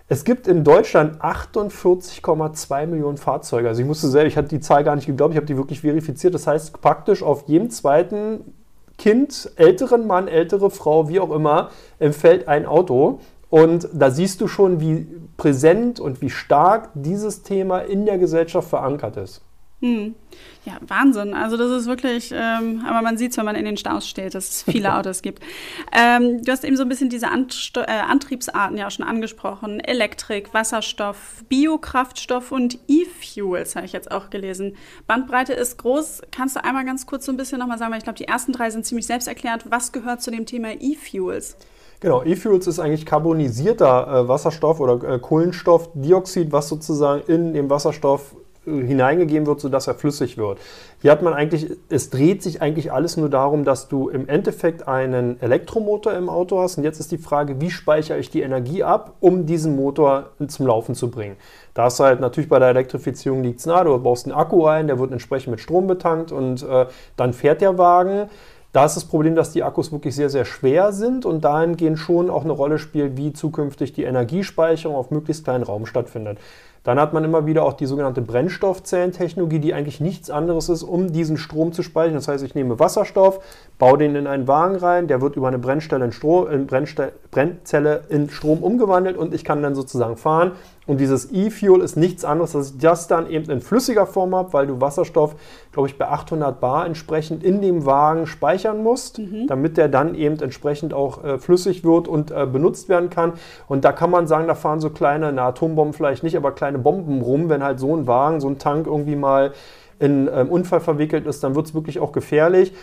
es 0.09 0.25
gibt 0.25 0.47
in 0.47 0.63
Deutschland 0.63 1.21
48,2 1.21 2.87
Millionen 2.87 3.17
Fahrzeuge. 3.17 3.69
Also 3.69 3.81
ich 3.81 3.87
musste 3.87 4.09
selber, 4.09 4.27
ich 4.27 4.37
hatte 4.37 4.49
die 4.49 4.59
Zahl 4.59 4.83
gar 4.83 4.95
nicht 4.95 5.05
geglaubt, 5.05 5.33
ich 5.33 5.37
habe 5.37 5.47
die 5.47 5.57
wirklich 5.57 5.81
verifiziert. 5.81 6.33
Das 6.33 6.45
heißt, 6.45 6.81
praktisch 6.81 7.23
auf 7.23 7.47
jedem 7.47 7.69
zweiten 7.69 8.53
Kind, 8.97 9.51
älteren 9.55 10.07
Mann, 10.07 10.27
ältere 10.27 10.69
Frau, 10.69 11.09
wie 11.09 11.19
auch 11.19 11.31
immer, 11.31 11.71
empfällt 11.99 12.47
ein 12.47 12.65
Auto. 12.65 13.19
Und 13.49 13.87
da 13.93 14.09
siehst 14.11 14.41
du 14.41 14.47
schon, 14.47 14.79
wie 14.79 15.07
präsent 15.37 15.99
und 15.99 16.21
wie 16.21 16.29
stark 16.29 16.89
dieses 16.93 17.43
Thema 17.43 17.79
in 17.79 18.05
der 18.05 18.17
Gesellschaft 18.17 18.69
verankert 18.69 19.17
ist. 19.17 19.41
Hm. 19.83 20.15
Ja, 20.63 20.77
Wahnsinn. 20.87 21.33
Also 21.33 21.57
das 21.57 21.69
ist 21.69 21.87
wirklich, 21.87 22.31
ähm, 22.33 22.85
aber 22.87 23.01
man 23.01 23.17
sieht 23.17 23.31
es, 23.31 23.37
wenn 23.37 23.43
man 23.43 23.57
in 23.57 23.65
den 23.65 23.75
Staus 23.75 24.07
steht, 24.07 24.33
dass 24.33 24.49
es 24.49 24.63
viele 24.63 24.93
Autos 24.95 25.21
gibt. 25.21 25.43
Ähm, 25.91 26.41
du 26.41 26.49
hast 26.53 26.63
eben 26.63 26.77
so 26.77 26.83
ein 26.83 26.89
bisschen 26.89 27.09
diese 27.09 27.27
Anst 27.27 27.75
äh, 27.75 27.81
Antriebsarten 27.81 28.77
ja 28.77 28.87
auch 28.87 28.91
schon 28.91 29.05
angesprochen. 29.05 29.81
Elektrik, 29.81 30.53
Wasserstoff, 30.53 31.43
Biokraftstoff 31.49 32.53
und 32.53 32.79
E-Fuels 32.87 33.75
habe 33.75 33.85
ich 33.85 33.91
jetzt 33.91 34.09
auch 34.09 34.29
gelesen. 34.29 34.77
Bandbreite 35.05 35.51
ist 35.51 35.77
groß. 35.79 36.21
Kannst 36.31 36.55
du 36.55 36.63
einmal 36.63 36.85
ganz 36.85 37.05
kurz 37.05 37.25
so 37.25 37.33
ein 37.33 37.37
bisschen 37.37 37.59
nochmal 37.59 37.77
sagen, 37.77 37.91
weil 37.91 37.97
ich 37.97 38.05
glaube, 38.05 38.17
die 38.17 38.29
ersten 38.29 38.53
drei 38.53 38.69
sind 38.69 38.85
ziemlich 38.85 39.05
selbsterklärend. 39.05 39.65
Was 39.69 39.91
gehört 39.91 40.21
zu 40.21 40.31
dem 40.31 40.45
Thema 40.45 40.69
E-Fuels? 40.79 41.57
Genau, 41.99 42.23
E-Fuels 42.23 42.67
ist 42.67 42.79
eigentlich 42.79 43.05
carbonisierter 43.05 44.07
äh, 44.07 44.27
Wasserstoff 44.29 44.79
oder 44.79 45.15
äh, 45.15 45.19
Kohlenstoffdioxid, 45.19 46.53
was 46.53 46.69
sozusagen 46.69 47.23
in 47.27 47.53
dem 47.53 47.69
Wasserstoff 47.69 48.33
hineingegeben 48.65 49.45
wird, 49.45 49.59
sodass 49.59 49.87
er 49.87 49.95
flüssig 49.95 50.37
wird. 50.37 50.59
Hier 51.01 51.11
hat 51.11 51.21
man 51.21 51.33
eigentlich, 51.33 51.71
es 51.89 52.09
dreht 52.09 52.41
sich 52.41 52.61
eigentlich 52.61 52.91
alles 52.91 53.17
nur 53.17 53.29
darum, 53.29 53.65
dass 53.65 53.89
du 53.89 54.09
im 54.09 54.27
Endeffekt 54.27 54.87
einen 54.87 55.41
Elektromotor 55.41 56.13
im 56.13 56.29
Auto 56.29 56.59
hast. 56.59 56.77
Und 56.77 56.83
jetzt 56.83 56.99
ist 56.99 57.11
die 57.11 57.17
Frage, 57.17 57.59
wie 57.59 57.69
speichere 57.69 58.17
ich 58.17 58.29
die 58.29 58.41
Energie 58.41 58.83
ab, 58.83 59.15
um 59.19 59.45
diesen 59.45 59.75
Motor 59.75 60.29
zum 60.47 60.67
Laufen 60.67 60.95
zu 60.95 61.11
bringen. 61.11 61.35
Da 61.73 61.87
ist 61.87 61.99
halt 61.99 62.19
natürlich 62.19 62.49
bei 62.49 62.59
der 62.59 62.69
Elektrifizierung 62.69 63.43
liegt 63.43 63.59
es 63.59 63.65
nahe, 63.65 63.83
du 63.85 63.97
baust 63.97 64.25
einen 64.25 64.35
Akku 64.35 64.65
ein, 64.65 64.87
der 64.87 64.99
wird 64.99 65.11
entsprechend 65.11 65.51
mit 65.51 65.59
Strom 65.59 65.87
betankt 65.87 66.31
und 66.31 66.63
äh, 66.63 66.85
dann 67.17 67.33
fährt 67.33 67.61
der 67.61 67.77
Wagen. 67.77 68.29
Da 68.73 68.85
ist 68.85 68.95
das 68.95 69.05
Problem, 69.05 69.35
dass 69.35 69.51
die 69.51 69.61
Akkus 69.61 69.91
wirklich 69.91 70.15
sehr, 70.15 70.31
sehr 70.31 70.45
schwer 70.45 70.93
sind 70.93 71.27
und 71.27 71.43
dahingehend 71.43 71.99
schon 71.99 72.31
auch 72.31 72.43
eine 72.43 72.53
Rolle 72.53 72.79
spielt, 72.79 73.17
wie 73.17 73.31
zukünftig 73.31 73.93
die 73.93 74.03
Energiespeicherung 74.03 74.97
auf 74.97 75.11
möglichst 75.11 75.43
kleinen 75.43 75.63
Raum 75.63 75.85
stattfindet. 75.85 76.39
Dann 76.83 76.99
hat 76.99 77.13
man 77.13 77.23
immer 77.23 77.45
wieder 77.45 77.63
auch 77.63 77.73
die 77.73 77.85
sogenannte 77.85 78.21
Brennstoffzellentechnologie, 78.21 79.59
die 79.59 79.73
eigentlich 79.73 80.01
nichts 80.01 80.29
anderes 80.29 80.67
ist, 80.67 80.83
um 80.83 81.13
diesen 81.13 81.37
Strom 81.37 81.71
zu 81.71 81.81
speichern. 81.81 82.15
Das 82.15 82.27
heißt, 82.27 82.43
ich 82.43 82.55
nehme 82.55 82.77
Wasserstoff, 82.77 83.39
baue 83.79 83.97
den 83.97 84.15
in 84.15 84.27
einen 84.27 84.47
Wagen 84.49 84.75
rein, 84.75 85.07
der 85.07 85.21
wird 85.21 85.37
über 85.37 85.47
eine 85.47 85.59
Brennstelle 85.59 86.03
in 86.03 86.11
Strom, 86.11 86.49
in 86.49 86.67
Brennzelle 86.67 88.03
in 88.09 88.29
Strom 88.29 88.61
umgewandelt 88.61 89.15
und 89.15 89.33
ich 89.33 89.45
kann 89.45 89.63
dann 89.63 89.75
sozusagen 89.75 90.17
fahren. 90.17 90.51
Und 90.85 90.99
dieses 90.99 91.31
E-Fuel 91.31 91.81
ist 91.81 91.95
nichts 91.95 92.25
anderes, 92.25 92.55
als 92.55 92.71
ich 92.71 92.77
das 92.77 93.07
dann 93.07 93.29
eben 93.29 93.49
in 93.49 93.61
flüssiger 93.61 94.05
Form 94.05 94.35
habe, 94.35 94.51
weil 94.53 94.67
du 94.67 94.81
Wasserstoff, 94.81 95.35
glaube 95.71 95.87
ich, 95.87 95.97
bei 95.97 96.07
800 96.07 96.59
Bar 96.59 96.85
entsprechend 96.85 97.43
in 97.43 97.61
dem 97.61 97.85
Wagen 97.85 98.27
speichern 98.27 98.83
musst, 98.83 99.19
mhm. 99.19 99.47
damit 99.47 99.77
der 99.77 99.87
dann 99.87 100.13
eben 100.15 100.39
entsprechend 100.39 100.93
auch 100.93 101.23
äh, 101.23 101.37
flüssig 101.37 101.83
wird 101.83 102.07
und 102.07 102.31
äh, 102.31 102.45
benutzt 102.45 102.89
werden 102.89 103.09
kann. 103.09 103.33
Und 103.67 103.85
da 103.85 103.93
kann 103.93 104.09
man 104.09 104.27
sagen, 104.27 104.47
da 104.47 104.55
fahren 104.55 104.81
so 104.81 104.89
kleine, 104.89 105.31
na, 105.31 105.47
Atombomben 105.47 105.93
vielleicht 105.93 106.23
nicht, 106.23 106.35
aber 106.35 106.51
kleine 106.51 106.79
Bomben 106.79 107.21
rum, 107.21 107.47
wenn 107.47 107.63
halt 107.63 107.79
so 107.79 107.95
ein 107.95 108.05
Wagen, 108.05 108.41
so 108.41 108.49
ein 108.49 108.59
Tank 108.59 108.87
irgendwie 108.87 109.15
mal 109.15 109.53
in 109.99 110.29
ähm, 110.33 110.49
Unfall 110.49 110.81
verwickelt 110.81 111.25
ist, 111.25 111.43
dann 111.43 111.55
wird 111.55 111.67
es 111.67 111.73
wirklich 111.73 111.99
auch 111.99 112.11
gefährlich. 112.11 112.73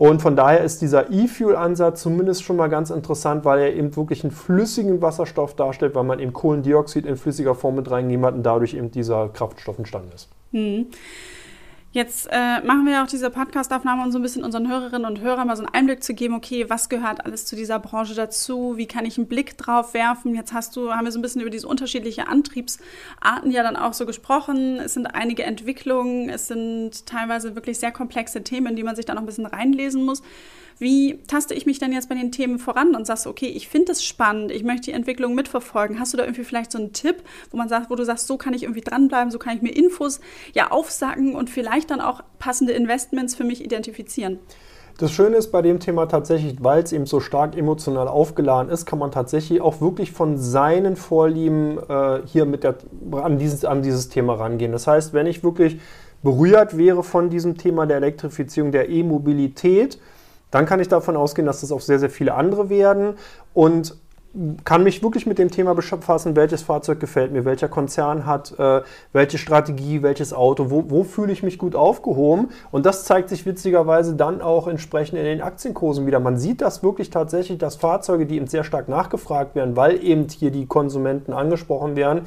Und 0.00 0.22
von 0.22 0.34
daher 0.34 0.64
ist 0.64 0.80
dieser 0.80 1.10
E-Fuel-Ansatz 1.10 2.00
zumindest 2.00 2.42
schon 2.42 2.56
mal 2.56 2.68
ganz 2.68 2.88
interessant, 2.88 3.44
weil 3.44 3.58
er 3.60 3.74
eben 3.74 3.94
wirklich 3.96 4.24
einen 4.24 4.30
flüssigen 4.30 5.02
Wasserstoff 5.02 5.54
darstellt, 5.54 5.94
weil 5.94 6.04
man 6.04 6.20
eben 6.20 6.32
Kohlendioxid 6.32 7.04
in 7.04 7.18
flüssiger 7.18 7.54
Form 7.54 7.74
mit 7.74 7.90
reingegeben 7.90 8.24
hat 8.24 8.32
und 8.32 8.42
dadurch 8.42 8.72
eben 8.72 8.90
dieser 8.90 9.28
Kraftstoff 9.28 9.76
entstanden 9.76 10.08
ist. 10.14 10.30
Hm. 10.52 10.86
Jetzt 11.92 12.28
äh, 12.30 12.60
machen 12.60 12.86
wir 12.86 12.92
ja 12.92 13.02
auch 13.02 13.08
diese 13.08 13.30
Podcast-Aufnahme, 13.30 14.04
um 14.04 14.12
so 14.12 14.20
ein 14.20 14.22
bisschen 14.22 14.44
unseren 14.44 14.68
Hörerinnen 14.68 15.04
und 15.04 15.20
Hörern 15.20 15.48
mal 15.48 15.56
so 15.56 15.64
einen 15.64 15.74
Einblick 15.74 16.04
zu 16.04 16.14
geben, 16.14 16.34
okay, 16.34 16.70
was 16.70 16.88
gehört 16.88 17.26
alles 17.26 17.46
zu 17.46 17.56
dieser 17.56 17.80
Branche 17.80 18.14
dazu? 18.14 18.76
Wie 18.76 18.86
kann 18.86 19.04
ich 19.04 19.18
einen 19.18 19.26
Blick 19.26 19.58
drauf 19.58 19.92
werfen? 19.92 20.36
Jetzt 20.36 20.52
hast 20.52 20.76
du, 20.76 20.92
haben 20.92 21.04
wir 21.04 21.10
so 21.10 21.18
ein 21.18 21.22
bisschen 21.22 21.40
über 21.40 21.50
diese 21.50 21.66
unterschiedlichen 21.66 22.28
Antriebsarten 22.28 23.50
ja 23.50 23.64
dann 23.64 23.74
auch 23.74 23.92
so 23.92 24.06
gesprochen. 24.06 24.76
Es 24.76 24.94
sind 24.94 25.06
einige 25.06 25.42
Entwicklungen, 25.42 26.30
es 26.30 26.46
sind 26.46 27.06
teilweise 27.06 27.56
wirklich 27.56 27.80
sehr 27.80 27.90
komplexe 27.90 28.44
Themen, 28.44 28.68
in 28.68 28.76
die 28.76 28.84
man 28.84 28.94
sich 28.94 29.04
da 29.04 29.14
noch 29.14 29.22
ein 29.22 29.26
bisschen 29.26 29.46
reinlesen 29.46 30.04
muss. 30.04 30.22
Wie 30.80 31.22
taste 31.26 31.52
ich 31.52 31.66
mich 31.66 31.78
denn 31.78 31.92
jetzt 31.92 32.08
bei 32.08 32.14
den 32.14 32.32
Themen 32.32 32.58
voran 32.58 32.94
und 32.96 33.06
sagst, 33.06 33.26
okay, 33.26 33.48
ich 33.48 33.68
finde 33.68 33.92
es 33.92 34.02
spannend, 34.02 34.50
ich 34.50 34.64
möchte 34.64 34.86
die 34.86 34.92
Entwicklung 34.92 35.34
mitverfolgen. 35.34 36.00
Hast 36.00 36.14
du 36.14 36.16
da 36.16 36.24
irgendwie 36.24 36.42
vielleicht 36.42 36.72
so 36.72 36.78
einen 36.78 36.94
Tipp, 36.94 37.16
wo 37.50 37.58
man 37.58 37.68
sagt, 37.68 37.90
wo 37.90 37.96
du 37.96 38.04
sagst, 38.04 38.26
so 38.26 38.38
kann 38.38 38.54
ich 38.54 38.62
irgendwie 38.62 38.80
dranbleiben, 38.80 39.30
so 39.30 39.38
kann 39.38 39.54
ich 39.54 39.60
mir 39.60 39.76
Infos 39.76 40.20
ja 40.54 40.70
aufsacken 40.70 41.34
und 41.34 41.50
vielleicht 41.50 41.90
dann 41.90 42.00
auch 42.00 42.22
passende 42.38 42.72
Investments 42.72 43.34
für 43.34 43.44
mich 43.44 43.62
identifizieren? 43.62 44.38
Das 44.96 45.12
Schöne 45.12 45.36
ist 45.36 45.52
bei 45.52 45.60
dem 45.60 45.80
Thema 45.80 46.06
tatsächlich, 46.06 46.56
weil 46.62 46.82
es 46.82 46.92
eben 46.92 47.04
so 47.04 47.20
stark 47.20 47.58
emotional 47.58 48.08
aufgeladen 48.08 48.72
ist, 48.72 48.86
kann 48.86 48.98
man 48.98 49.12
tatsächlich 49.12 49.60
auch 49.60 49.82
wirklich 49.82 50.12
von 50.12 50.38
seinen 50.38 50.96
Vorlieben 50.96 51.78
äh, 51.88 52.20
hier 52.24 52.46
mit 52.46 52.64
der, 52.64 52.76
an, 53.12 53.38
dieses, 53.38 53.66
an 53.66 53.82
dieses 53.82 54.08
Thema 54.08 54.34
rangehen. 54.34 54.72
Das 54.72 54.86
heißt, 54.86 55.12
wenn 55.12 55.26
ich 55.26 55.44
wirklich 55.44 55.78
berührt 56.22 56.78
wäre 56.78 57.02
von 57.02 57.28
diesem 57.28 57.58
Thema 57.58 57.86
der 57.86 57.98
Elektrifizierung, 57.98 58.72
der 58.72 58.88
E-Mobilität, 58.88 59.98
dann 60.50 60.66
kann 60.66 60.80
ich 60.80 60.88
davon 60.88 61.16
ausgehen, 61.16 61.46
dass 61.46 61.60
das 61.60 61.72
auch 61.72 61.80
sehr, 61.80 61.98
sehr 61.98 62.10
viele 62.10 62.34
andere 62.34 62.70
werden. 62.70 63.14
Und 63.54 63.96
kann 64.64 64.84
mich 64.84 65.02
wirklich 65.02 65.26
mit 65.26 65.38
dem 65.38 65.50
Thema 65.50 65.74
befassen, 65.74 66.36
welches 66.36 66.62
Fahrzeug 66.62 67.00
gefällt 67.00 67.32
mir, 67.32 67.44
welcher 67.44 67.68
Konzern 67.68 68.26
hat 68.26 68.56
äh, 68.58 68.82
welche 69.12 69.38
Strategie, 69.38 70.02
welches 70.02 70.32
Auto, 70.32 70.70
wo, 70.70 70.84
wo 70.88 71.02
fühle 71.02 71.32
ich 71.32 71.42
mich 71.42 71.58
gut 71.58 71.74
aufgehoben. 71.74 72.50
Und 72.70 72.86
das 72.86 73.04
zeigt 73.04 73.28
sich 73.28 73.44
witzigerweise 73.44 74.14
dann 74.14 74.40
auch 74.40 74.68
entsprechend 74.68 75.18
in 75.18 75.24
den 75.24 75.42
Aktienkursen 75.42 76.06
wieder. 76.06 76.20
Man 76.20 76.38
sieht 76.38 76.60
das 76.60 76.82
wirklich 76.84 77.10
tatsächlich, 77.10 77.58
dass 77.58 77.74
Fahrzeuge, 77.74 78.24
die 78.26 78.36
eben 78.36 78.46
sehr 78.46 78.62
stark 78.62 78.88
nachgefragt 78.88 79.56
werden, 79.56 79.74
weil 79.74 80.02
eben 80.02 80.28
hier 80.28 80.52
die 80.52 80.66
Konsumenten 80.66 81.32
angesprochen 81.32 81.96
werden, 81.96 82.22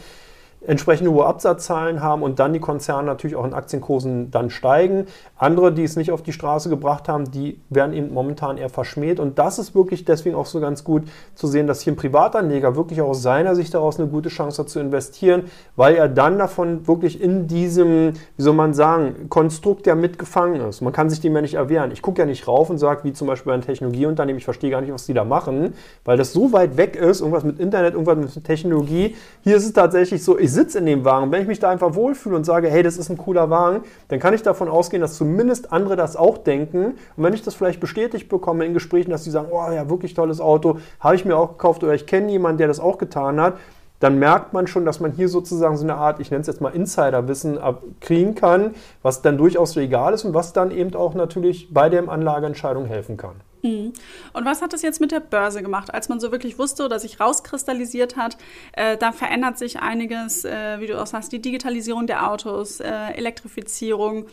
entsprechend 0.65 1.09
hohe 1.09 1.25
Absatzzahlen 1.25 2.01
haben 2.01 2.23
und 2.23 2.39
dann 2.39 2.53
die 2.53 2.59
Konzerne 2.59 3.05
natürlich 3.05 3.35
auch 3.35 3.45
in 3.45 3.53
Aktienkursen 3.53 4.31
dann 4.31 4.49
steigen. 4.49 5.07
Andere, 5.37 5.73
die 5.73 5.83
es 5.83 5.95
nicht 5.95 6.11
auf 6.11 6.21
die 6.21 6.31
Straße 6.31 6.69
gebracht 6.69 7.09
haben, 7.09 7.31
die 7.31 7.59
werden 7.69 7.93
eben 7.93 8.13
momentan 8.13 8.57
eher 8.57 8.69
verschmäht. 8.69 9.19
Und 9.19 9.37
das 9.39 9.59
ist 9.59 9.75
wirklich 9.75 10.05
deswegen 10.05 10.35
auch 10.35 10.45
so 10.45 10.59
ganz 10.59 10.83
gut 10.83 11.03
zu 11.35 11.47
sehen, 11.47 11.67
dass 11.67 11.81
hier 11.81 11.93
ein 11.93 11.97
Privatanleger 11.97 12.75
wirklich 12.75 13.01
auch 13.01 13.09
aus 13.09 13.21
seiner 13.21 13.55
Sicht 13.55 13.73
daraus 13.73 13.99
eine 13.99 14.07
gute 14.07 14.29
Chance 14.29 14.61
hat 14.61 14.69
zu 14.69 14.79
investieren, 14.79 15.43
weil 15.75 15.95
er 15.95 16.07
dann 16.07 16.37
davon 16.37 16.87
wirklich 16.87 17.21
in 17.21 17.47
diesem, 17.47 18.13
wie 18.37 18.41
soll 18.41 18.53
man 18.53 18.73
sagen, 18.73 19.27
Konstrukt 19.29 19.85
ja 19.85 19.95
mitgefangen 19.95 20.61
ist. 20.61 20.81
Man 20.81 20.93
kann 20.93 21.09
sich 21.09 21.19
dem 21.19 21.35
ja 21.35 21.41
nicht 21.41 21.55
erwehren. 21.55 21.91
Ich 21.91 22.01
gucke 22.01 22.21
ja 22.21 22.25
nicht 22.25 22.47
rauf 22.47 22.69
und 22.69 22.77
sage, 22.77 23.03
wie 23.03 23.11
zum 23.13 23.27
Beispiel 23.27 23.49
bei 23.49 23.53
einem 23.53 23.65
Technologieunternehmen, 23.65 24.37
ich 24.37 24.45
verstehe 24.45 24.71
gar 24.71 24.79
nicht, 24.81 24.93
was 24.93 25.05
die 25.05 25.13
da 25.13 25.25
machen, 25.25 25.73
weil 26.05 26.17
das 26.17 26.31
so 26.31 26.53
weit 26.53 26.77
weg 26.77 26.95
ist, 26.95 27.19
irgendwas 27.19 27.43
mit 27.43 27.59
Internet, 27.59 27.93
irgendwas 27.93 28.35
mit 28.35 28.45
Technologie. 28.45 29.15
Hier 29.41 29.57
ist 29.57 29.65
es 29.65 29.73
tatsächlich 29.73 30.23
so, 30.23 30.39
ich 30.39 30.52
sitze 30.53 30.79
in 30.79 30.85
dem 30.85 31.03
Wagen. 31.03 31.31
Wenn 31.31 31.41
ich 31.41 31.47
mich 31.47 31.59
da 31.59 31.69
einfach 31.69 31.95
wohlfühle 31.95 32.35
und 32.35 32.45
sage, 32.45 32.69
hey, 32.69 32.83
das 32.83 32.97
ist 32.97 33.09
ein 33.09 33.17
cooler 33.17 33.49
Wagen, 33.49 33.81
dann 34.07 34.19
kann 34.19 34.33
ich 34.33 34.43
davon 34.43 34.69
ausgehen, 34.69 35.01
dass 35.01 35.15
zumindest 35.15 35.73
andere 35.73 35.95
das 35.95 36.15
auch 36.15 36.37
denken. 36.37 36.95
Und 37.17 37.23
wenn 37.23 37.33
ich 37.33 37.41
das 37.41 37.55
vielleicht 37.55 37.79
bestätigt 37.79 38.29
bekomme 38.29 38.65
in 38.65 38.73
Gesprächen, 38.73 39.11
dass 39.11 39.23
sie 39.23 39.31
sagen, 39.31 39.47
oh 39.51 39.71
ja, 39.71 39.89
wirklich 39.89 40.13
tolles 40.13 40.39
Auto, 40.39 40.77
habe 40.99 41.15
ich 41.15 41.25
mir 41.25 41.35
auch 41.35 41.51
gekauft 41.51 41.83
oder 41.83 41.93
ich 41.93 42.05
kenne 42.05 42.31
jemanden, 42.31 42.59
der 42.59 42.67
das 42.67 42.79
auch 42.79 42.97
getan 42.97 43.41
hat, 43.41 43.57
dann 43.99 44.19
merkt 44.19 44.51
man 44.51 44.67
schon, 44.67 44.83
dass 44.83 44.99
man 44.99 45.13
hier 45.13 45.29
sozusagen 45.29 45.77
so 45.77 45.83
eine 45.83 45.95
Art, 45.95 46.19
ich 46.19 46.29
nenne 46.29 46.41
es 46.41 46.47
jetzt 46.47 46.59
mal 46.59 46.75
Insiderwissen 46.75 47.57
kriegen 48.01 48.35
kann, 48.35 48.71
was 49.01 49.21
dann 49.21 49.37
durchaus 49.37 49.75
legal 49.75 50.13
ist 50.13 50.25
und 50.25 50.33
was 50.33 50.51
dann 50.51 50.71
eben 50.71 50.93
auch 50.93 51.13
natürlich 51.13 51.73
bei 51.73 51.87
der 51.87 52.09
Anlageentscheidung 52.09 52.85
helfen 52.85 53.15
kann. 53.15 53.35
Mhm. 53.63 53.93
Und 54.33 54.45
was 54.45 54.61
hat 54.61 54.73
das 54.73 54.81
jetzt 54.81 54.99
mit 54.99 55.11
der 55.11 55.21
Börse 55.21 55.63
gemacht, 55.63 55.93
als 55.93 56.09
man 56.09 56.19
so 56.19 56.31
wirklich 56.31 56.59
wusste 56.59 56.83
oder 56.83 56.99
sich 56.99 57.19
rauskristallisiert 57.19 58.17
hat? 58.17 58.37
Äh, 58.73 58.97
da 58.97 59.11
verändert 59.11 59.57
sich 59.57 59.79
einiges, 59.79 60.43
äh, 60.45 60.79
wie 60.79 60.87
du 60.87 61.01
auch 61.01 61.07
sagst, 61.07 61.31
die 61.31 61.41
Digitalisierung 61.41 62.05
der 62.05 62.29
Autos, 62.29 62.81
äh, 62.81 62.91
Elektrifizierung. 63.15 64.27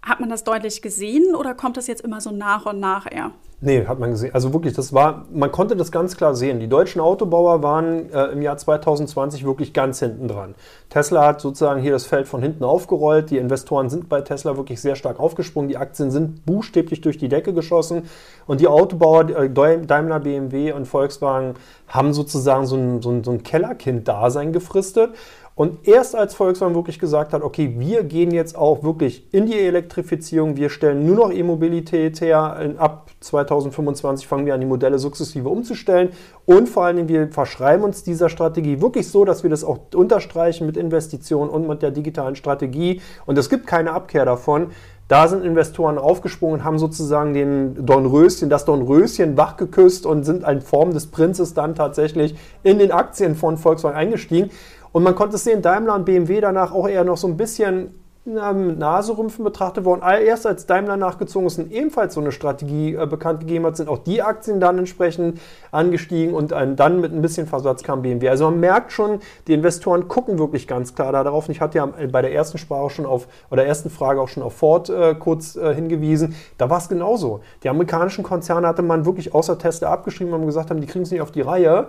Hat 0.00 0.20
man 0.20 0.30
das 0.30 0.44
deutlich 0.44 0.80
gesehen 0.80 1.34
oder 1.34 1.54
kommt 1.54 1.76
das 1.76 1.88
jetzt 1.88 2.02
immer 2.02 2.20
so 2.20 2.30
nach 2.30 2.66
und 2.66 2.78
nach 2.78 3.10
eher? 3.10 3.32
Nee, 3.60 3.86
hat 3.86 3.98
man 3.98 4.12
gesehen. 4.12 4.32
Also 4.34 4.52
wirklich, 4.52 4.74
das 4.74 4.92
war, 4.92 5.24
man 5.32 5.50
konnte 5.50 5.74
das 5.74 5.90
ganz 5.90 6.16
klar 6.16 6.36
sehen. 6.36 6.60
Die 6.60 6.68
deutschen 6.68 7.00
Autobauer 7.00 7.60
waren 7.60 8.08
äh, 8.12 8.26
im 8.26 8.40
Jahr 8.40 8.56
2020 8.56 9.44
wirklich 9.44 9.72
ganz 9.72 9.98
hinten 9.98 10.28
dran. 10.28 10.54
Tesla 10.90 11.26
hat 11.26 11.40
sozusagen 11.40 11.80
hier 11.82 11.90
das 11.90 12.06
Feld 12.06 12.28
von 12.28 12.40
hinten 12.40 12.62
aufgerollt. 12.62 13.30
Die 13.30 13.36
Investoren 13.36 13.90
sind 13.90 14.08
bei 14.08 14.20
Tesla 14.20 14.56
wirklich 14.56 14.80
sehr 14.80 14.94
stark 14.94 15.18
aufgesprungen. 15.18 15.68
Die 15.68 15.76
Aktien 15.76 16.12
sind 16.12 16.46
buchstäblich 16.46 17.00
durch 17.00 17.18
die 17.18 17.28
Decke 17.28 17.52
geschossen. 17.52 18.02
Und 18.46 18.60
die 18.60 18.68
Autobauer, 18.68 19.28
äh, 19.28 19.50
Daimler, 19.50 20.20
BMW 20.20 20.70
und 20.70 20.86
Volkswagen, 20.86 21.54
haben 21.88 22.12
sozusagen 22.12 22.64
so 22.64 22.76
ein, 22.76 23.02
so 23.02 23.10
ein, 23.10 23.24
so 23.24 23.32
ein 23.32 23.42
Kellerkind-Dasein 23.42 24.52
gefristet. 24.52 25.10
Und 25.58 25.88
erst 25.88 26.14
als 26.14 26.36
Volkswagen 26.36 26.76
wirklich 26.76 27.00
gesagt 27.00 27.32
hat, 27.32 27.42
okay, 27.42 27.74
wir 27.78 28.04
gehen 28.04 28.30
jetzt 28.30 28.56
auch 28.56 28.84
wirklich 28.84 29.26
in 29.34 29.46
die 29.46 29.58
Elektrifizierung, 29.58 30.56
wir 30.56 30.70
stellen 30.70 31.04
nur 31.04 31.16
noch 31.16 31.32
E-Mobilität 31.32 32.20
her, 32.20 32.76
ab 32.78 33.10
2025 33.18 34.28
fangen 34.28 34.46
wir 34.46 34.54
an, 34.54 34.60
die 34.60 34.68
Modelle 34.68 35.00
sukzessive 35.00 35.48
umzustellen 35.48 36.10
und 36.46 36.68
vor 36.68 36.84
allen 36.84 36.94
Dingen, 36.94 37.08
wir 37.08 37.32
verschreiben 37.32 37.82
uns 37.82 38.04
dieser 38.04 38.28
Strategie 38.28 38.80
wirklich 38.80 39.08
so, 39.08 39.24
dass 39.24 39.42
wir 39.42 39.50
das 39.50 39.64
auch 39.64 39.80
unterstreichen 39.96 40.64
mit 40.64 40.76
Investitionen 40.76 41.50
und 41.50 41.66
mit 41.66 41.82
der 41.82 41.90
digitalen 41.90 42.36
Strategie 42.36 43.00
und 43.26 43.36
es 43.36 43.50
gibt 43.50 43.66
keine 43.66 43.90
Abkehr 43.90 44.24
davon. 44.24 44.68
Da 45.08 45.26
sind 45.26 45.42
Investoren 45.42 45.96
aufgesprungen, 45.96 46.64
haben 46.64 46.78
sozusagen 46.78 47.32
den 47.32 47.86
Dornröschen, 47.86 48.50
das 48.50 48.66
Dornröschen 48.66 49.38
wachgeküsst 49.38 50.04
und 50.04 50.24
sind 50.24 50.46
in 50.46 50.60
Form 50.60 50.92
des 50.92 51.06
Prinzes 51.06 51.54
dann 51.54 51.74
tatsächlich 51.74 52.36
in 52.62 52.78
den 52.78 52.92
Aktien 52.92 53.34
von 53.34 53.56
Volkswagen 53.56 53.96
eingestiegen. 53.96 54.50
Und 54.92 55.02
man 55.02 55.14
konnte 55.14 55.36
es 55.36 55.44
sehen, 55.44 55.62
Daimler 55.62 55.94
und 55.94 56.04
BMW 56.04 56.40
danach 56.40 56.72
auch 56.72 56.88
eher 56.88 57.04
noch 57.04 57.16
so 57.16 57.26
ein 57.26 57.36
bisschen 57.36 57.94
mit 58.28 58.78
Naserümpfen 58.78 59.44
betrachtet 59.44 59.84
worden. 59.84 60.02
Erst 60.02 60.46
als 60.46 60.66
Daimler 60.66 60.96
nachgezogen 60.96 61.46
ist 61.46 61.58
und 61.58 61.72
ebenfalls 61.72 62.14
so 62.14 62.20
eine 62.20 62.32
Strategie 62.32 62.94
äh, 62.94 63.06
bekannt 63.06 63.40
gegeben 63.40 63.64
hat, 63.64 63.76
sind 63.76 63.88
auch 63.88 63.98
die 63.98 64.22
Aktien 64.22 64.60
dann 64.60 64.78
entsprechend 64.78 65.40
angestiegen 65.70 66.34
und 66.34 66.52
äh, 66.52 66.74
dann 66.74 67.00
mit 67.00 67.12
ein 67.12 67.22
bisschen 67.22 67.46
Versatz 67.46 67.82
kam 67.82 68.02
BMW. 68.02 68.28
Also 68.28 68.44
man 68.44 68.60
merkt 68.60 68.92
schon, 68.92 69.20
die 69.46 69.54
Investoren 69.54 70.08
gucken 70.08 70.38
wirklich 70.38 70.66
ganz 70.66 70.94
klar 70.94 71.12
darauf. 71.12 71.48
Und 71.48 71.52
ich 71.52 71.60
hatte 71.60 71.78
ja 71.78 71.86
bei 71.86 72.22
der 72.22 72.32
ersten 72.34 72.58
Sprache 72.58 72.90
schon 72.90 73.06
auf, 73.06 73.28
oder 73.50 73.64
ersten 73.64 73.90
Frage 73.90 74.20
auch 74.20 74.28
schon 74.28 74.42
auf 74.42 74.54
Ford 74.54 74.90
äh, 74.90 75.14
kurz 75.14 75.56
äh, 75.56 75.74
hingewiesen. 75.74 76.34
Da 76.58 76.68
war 76.68 76.78
es 76.78 76.88
genauso. 76.88 77.40
Die 77.62 77.68
amerikanischen 77.68 78.24
Konzerne 78.24 78.66
hatte 78.66 78.82
man 78.82 79.06
wirklich 79.06 79.34
außer 79.34 79.58
Tesla 79.58 79.90
abgeschrieben, 79.90 80.32
weil 80.32 80.40
man 80.40 80.48
gesagt 80.48 80.70
haben, 80.70 80.80
die 80.80 80.86
kriegen 80.86 81.04
es 81.04 81.10
nicht 81.10 81.22
auf 81.22 81.32
die 81.32 81.40
Reihe. 81.40 81.88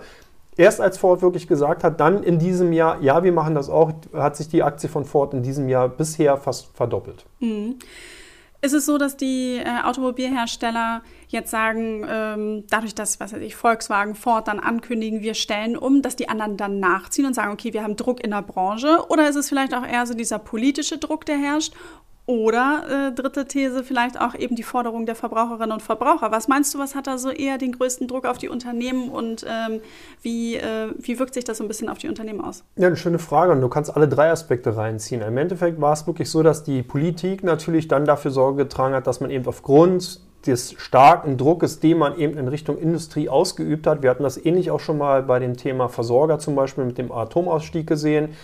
Erst 0.59 0.81
als 0.81 0.97
Ford 0.97 1.21
wirklich 1.21 1.47
gesagt 1.47 1.85
hat, 1.85 2.01
dann 2.01 2.21
in 2.21 2.37
diesem 2.37 2.73
Jahr, 2.73 3.01
ja, 3.01 3.23
wir 3.23 3.31
machen 3.31 3.55
das 3.55 3.69
auch, 3.69 3.93
hat 4.11 4.35
sich 4.35 4.49
die 4.49 4.61
Aktie 4.61 4.89
von 4.89 5.05
Ford 5.05 5.33
in 5.33 5.41
diesem 5.41 5.69
Jahr 5.69 5.87
bisher 5.87 6.35
fast 6.35 6.75
verdoppelt. 6.75 7.23
Mhm. 7.39 7.75
Ist 8.61 8.73
es 8.73 8.85
so, 8.85 8.97
dass 8.97 9.15
die 9.15 9.61
äh, 9.63 9.85
Automobilhersteller 9.85 11.01
jetzt 11.29 11.49
sagen, 11.49 12.05
ähm, 12.09 12.65
dadurch, 12.69 12.93
dass 12.93 13.21
was 13.21 13.31
weiß 13.31 13.39
ich, 13.39 13.55
Volkswagen, 13.55 14.15
Ford 14.15 14.49
dann 14.49 14.59
ankündigen, 14.59 15.21
wir 15.21 15.33
stellen 15.33 15.77
um, 15.77 16.01
dass 16.01 16.17
die 16.17 16.27
anderen 16.27 16.57
dann 16.57 16.81
nachziehen 16.81 17.25
und 17.25 17.35
sagen, 17.35 17.53
okay, 17.53 17.71
wir 17.71 17.81
haben 17.81 17.95
Druck 17.95 18.21
in 18.21 18.31
der 18.31 18.41
Branche? 18.41 19.05
Oder 19.07 19.29
ist 19.29 19.37
es 19.37 19.47
vielleicht 19.47 19.73
auch 19.73 19.85
eher 19.85 20.05
so 20.05 20.13
dieser 20.13 20.39
politische 20.39 20.97
Druck, 20.97 21.25
der 21.25 21.37
herrscht? 21.37 21.73
Oder 22.29 22.83
äh, 23.07 23.11
dritte 23.11 23.45
These, 23.47 23.83
vielleicht 23.83 24.21
auch 24.21 24.35
eben 24.35 24.55
die 24.55 24.61
Forderung 24.61 25.07
der 25.07 25.15
Verbraucherinnen 25.15 25.71
und 25.71 25.81
Verbraucher. 25.81 26.31
Was 26.31 26.47
meinst 26.47 26.71
du, 26.75 26.77
was 26.77 26.93
hat 26.93 27.07
da 27.07 27.17
so 27.17 27.31
eher 27.31 27.57
den 27.57 27.71
größten 27.71 28.07
Druck 28.07 28.27
auf 28.27 28.37
die 28.37 28.49
Unternehmen 28.49 29.09
und 29.09 29.43
ähm, 29.49 29.81
wie, 30.21 30.57
äh, 30.57 30.93
wie 30.99 31.17
wirkt 31.17 31.33
sich 31.33 31.43
das 31.43 31.57
so 31.57 31.63
ein 31.63 31.67
bisschen 31.67 31.89
auf 31.89 31.97
die 31.97 32.07
Unternehmen 32.07 32.39
aus? 32.39 32.63
Ja, 32.75 32.85
eine 32.85 32.97
schöne 32.97 33.17
Frage 33.17 33.51
und 33.51 33.61
du 33.61 33.67
kannst 33.67 33.95
alle 33.95 34.07
drei 34.07 34.29
Aspekte 34.29 34.77
reinziehen. 34.77 35.23
Im 35.23 35.37
Endeffekt 35.37 35.81
war 35.81 35.93
es 35.93 36.05
wirklich 36.05 36.29
so, 36.29 36.43
dass 36.43 36.63
die 36.63 36.83
Politik 36.83 37.43
natürlich 37.43 37.87
dann 37.87 38.05
dafür 38.05 38.29
Sorge 38.29 38.65
getragen 38.65 38.93
hat, 38.93 39.07
dass 39.07 39.21
man 39.21 39.31
eben 39.31 39.47
aufgrund 39.47 40.21
des 40.45 40.75
starken 40.77 41.35
Druckes, 41.35 41.79
den 41.79 41.97
man 41.97 42.15
eben 42.15 42.37
in 42.37 42.47
Richtung 42.47 42.77
Industrie 42.77 43.27
ausgeübt 43.27 43.87
hat, 43.87 44.03
wir 44.03 44.11
hatten 44.11 44.21
das 44.21 44.37
ähnlich 44.45 44.69
auch 44.69 44.79
schon 44.79 44.99
mal 44.99 45.23
bei 45.23 45.39
dem 45.39 45.57
Thema 45.57 45.89
Versorger 45.89 46.37
zum 46.37 46.53
Beispiel 46.53 46.85
mit 46.85 46.99
dem 46.99 47.11
Atomausstieg 47.11 47.87
gesehen, 47.87 48.35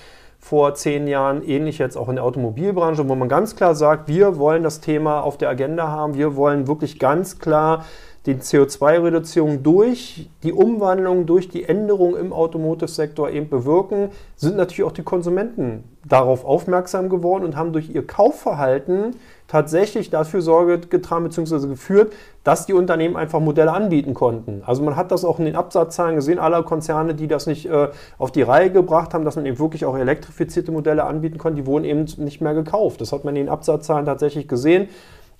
vor 0.46 0.76
zehn 0.76 1.08
Jahren, 1.08 1.42
ähnlich 1.42 1.80
jetzt 1.80 1.98
auch 1.98 2.08
in 2.08 2.18
der 2.18 2.24
Automobilbranche, 2.24 3.10
wo 3.10 3.16
man 3.16 3.28
ganz 3.28 3.56
klar 3.56 3.74
sagt, 3.74 4.08
wir 4.08 4.38
wollen 4.38 4.62
das 4.62 4.80
Thema 4.80 5.22
auf 5.22 5.40
der 5.40 5.50
Agenda 5.50 5.88
haben, 5.88 6.14
wir 6.14 6.36
wollen 6.36 6.68
wirklich 6.68 7.00
ganz 7.00 7.40
klar 7.40 7.84
die 8.28 8.36
CO2-Reduzierung 8.36 9.64
durch 9.64 10.30
die 10.44 10.54
Umwandlung, 10.54 11.26
durch 11.26 11.50
die 11.50 11.64
Änderung 11.64 12.16
im 12.16 12.32
Automotive-Sektor 12.32 13.32
eben 13.32 13.50
bewirken, 13.50 14.10
sind 14.36 14.56
natürlich 14.56 14.84
auch 14.84 14.92
die 14.92 15.02
Konsumenten 15.02 15.84
darauf 16.08 16.46
aufmerksam 16.46 17.10
geworden 17.10 17.44
und 17.44 17.56
haben 17.56 17.74
durch 17.74 17.90
ihr 17.90 18.06
Kaufverhalten 18.06 19.16
tatsächlich 19.48 20.10
dafür 20.10 20.42
Sorge 20.42 20.80
getragen 20.80 21.24
bzw. 21.26 21.68
geführt, 21.68 22.14
dass 22.44 22.66
die 22.66 22.74
Unternehmen 22.74 23.16
einfach 23.16 23.40
Modelle 23.40 23.72
anbieten 23.74 24.14
konnten. 24.14 24.64
Also 24.66 24.84
man 24.84 24.96
hat 24.96 25.12
das 25.12 25.24
auch 25.24 25.40
in 25.40 25.46
den 25.46 25.56
Absatzzahlen 25.56 26.16
gesehen, 26.16 26.40
aller 26.40 26.64
Konzerne, 26.64 27.14
die 27.16 27.28
das 27.28 27.48
nicht 27.48 27.68
äh, 27.68 27.90
auf 28.18 28.32
die 28.32 28.42
Reihe 28.42 28.72
gebracht 28.72 29.14
haben, 29.14 29.26
dass 29.26 29.36
man 29.36 29.46
eben 29.46 29.60
wirklich 29.60 29.86
auch 29.86 29.98
elektrifizierte 29.98 30.72
Modelle 30.72 31.04
anbieten 31.04 31.38
konnte, 31.38 31.62
die 31.62 31.68
wurden 31.68 31.86
eben 31.86 32.06
nicht 32.18 32.42
mehr 32.42 32.54
gekauft. 32.54 33.02
Das 33.02 33.12
hat 33.12 33.24
man 33.24 33.36
in 33.36 33.46
den 33.46 33.50
Absatzzahlen 33.50 34.06
tatsächlich 34.06 34.48
gesehen. 34.48 34.90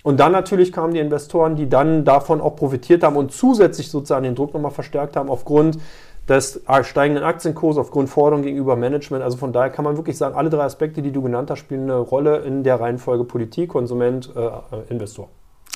Und 0.02 0.20
dann 0.20 0.30
natürlich 0.30 0.72
kamen 0.72 0.94
die 0.94 1.00
Investoren, 1.00 1.56
die 1.56 1.68
dann 1.68 2.04
davon 2.04 2.40
auch 2.40 2.54
profitiert 2.54 3.02
haben 3.02 3.16
und 3.16 3.32
zusätzlich 3.32 3.90
sozusagen 3.90 4.22
den 4.22 4.36
Druck 4.36 4.54
nochmal 4.54 4.70
verstärkt 4.70 5.16
haben 5.16 5.28
aufgrund 5.28 5.78
des 6.28 6.60
steigenden 6.82 7.24
Aktienkurses, 7.24 7.80
aufgrund 7.80 8.08
Forderungen 8.08 8.44
gegenüber 8.44 8.76
Management. 8.76 9.22
Also 9.22 9.36
von 9.36 9.52
daher 9.52 9.70
kann 9.70 9.84
man 9.84 9.96
wirklich 9.96 10.18
sagen, 10.18 10.34
alle 10.34 10.50
drei 10.50 10.64
Aspekte, 10.64 11.02
die 11.02 11.12
du 11.12 11.22
genannt 11.22 11.50
hast, 11.50 11.60
spielen 11.60 11.82
eine 11.82 11.98
Rolle 11.98 12.38
in 12.38 12.64
der 12.64 12.80
Reihenfolge 12.80 13.24
Politik, 13.24 13.70
Konsument, 13.70 14.32
äh, 14.34 14.92
Investor. 14.92 15.28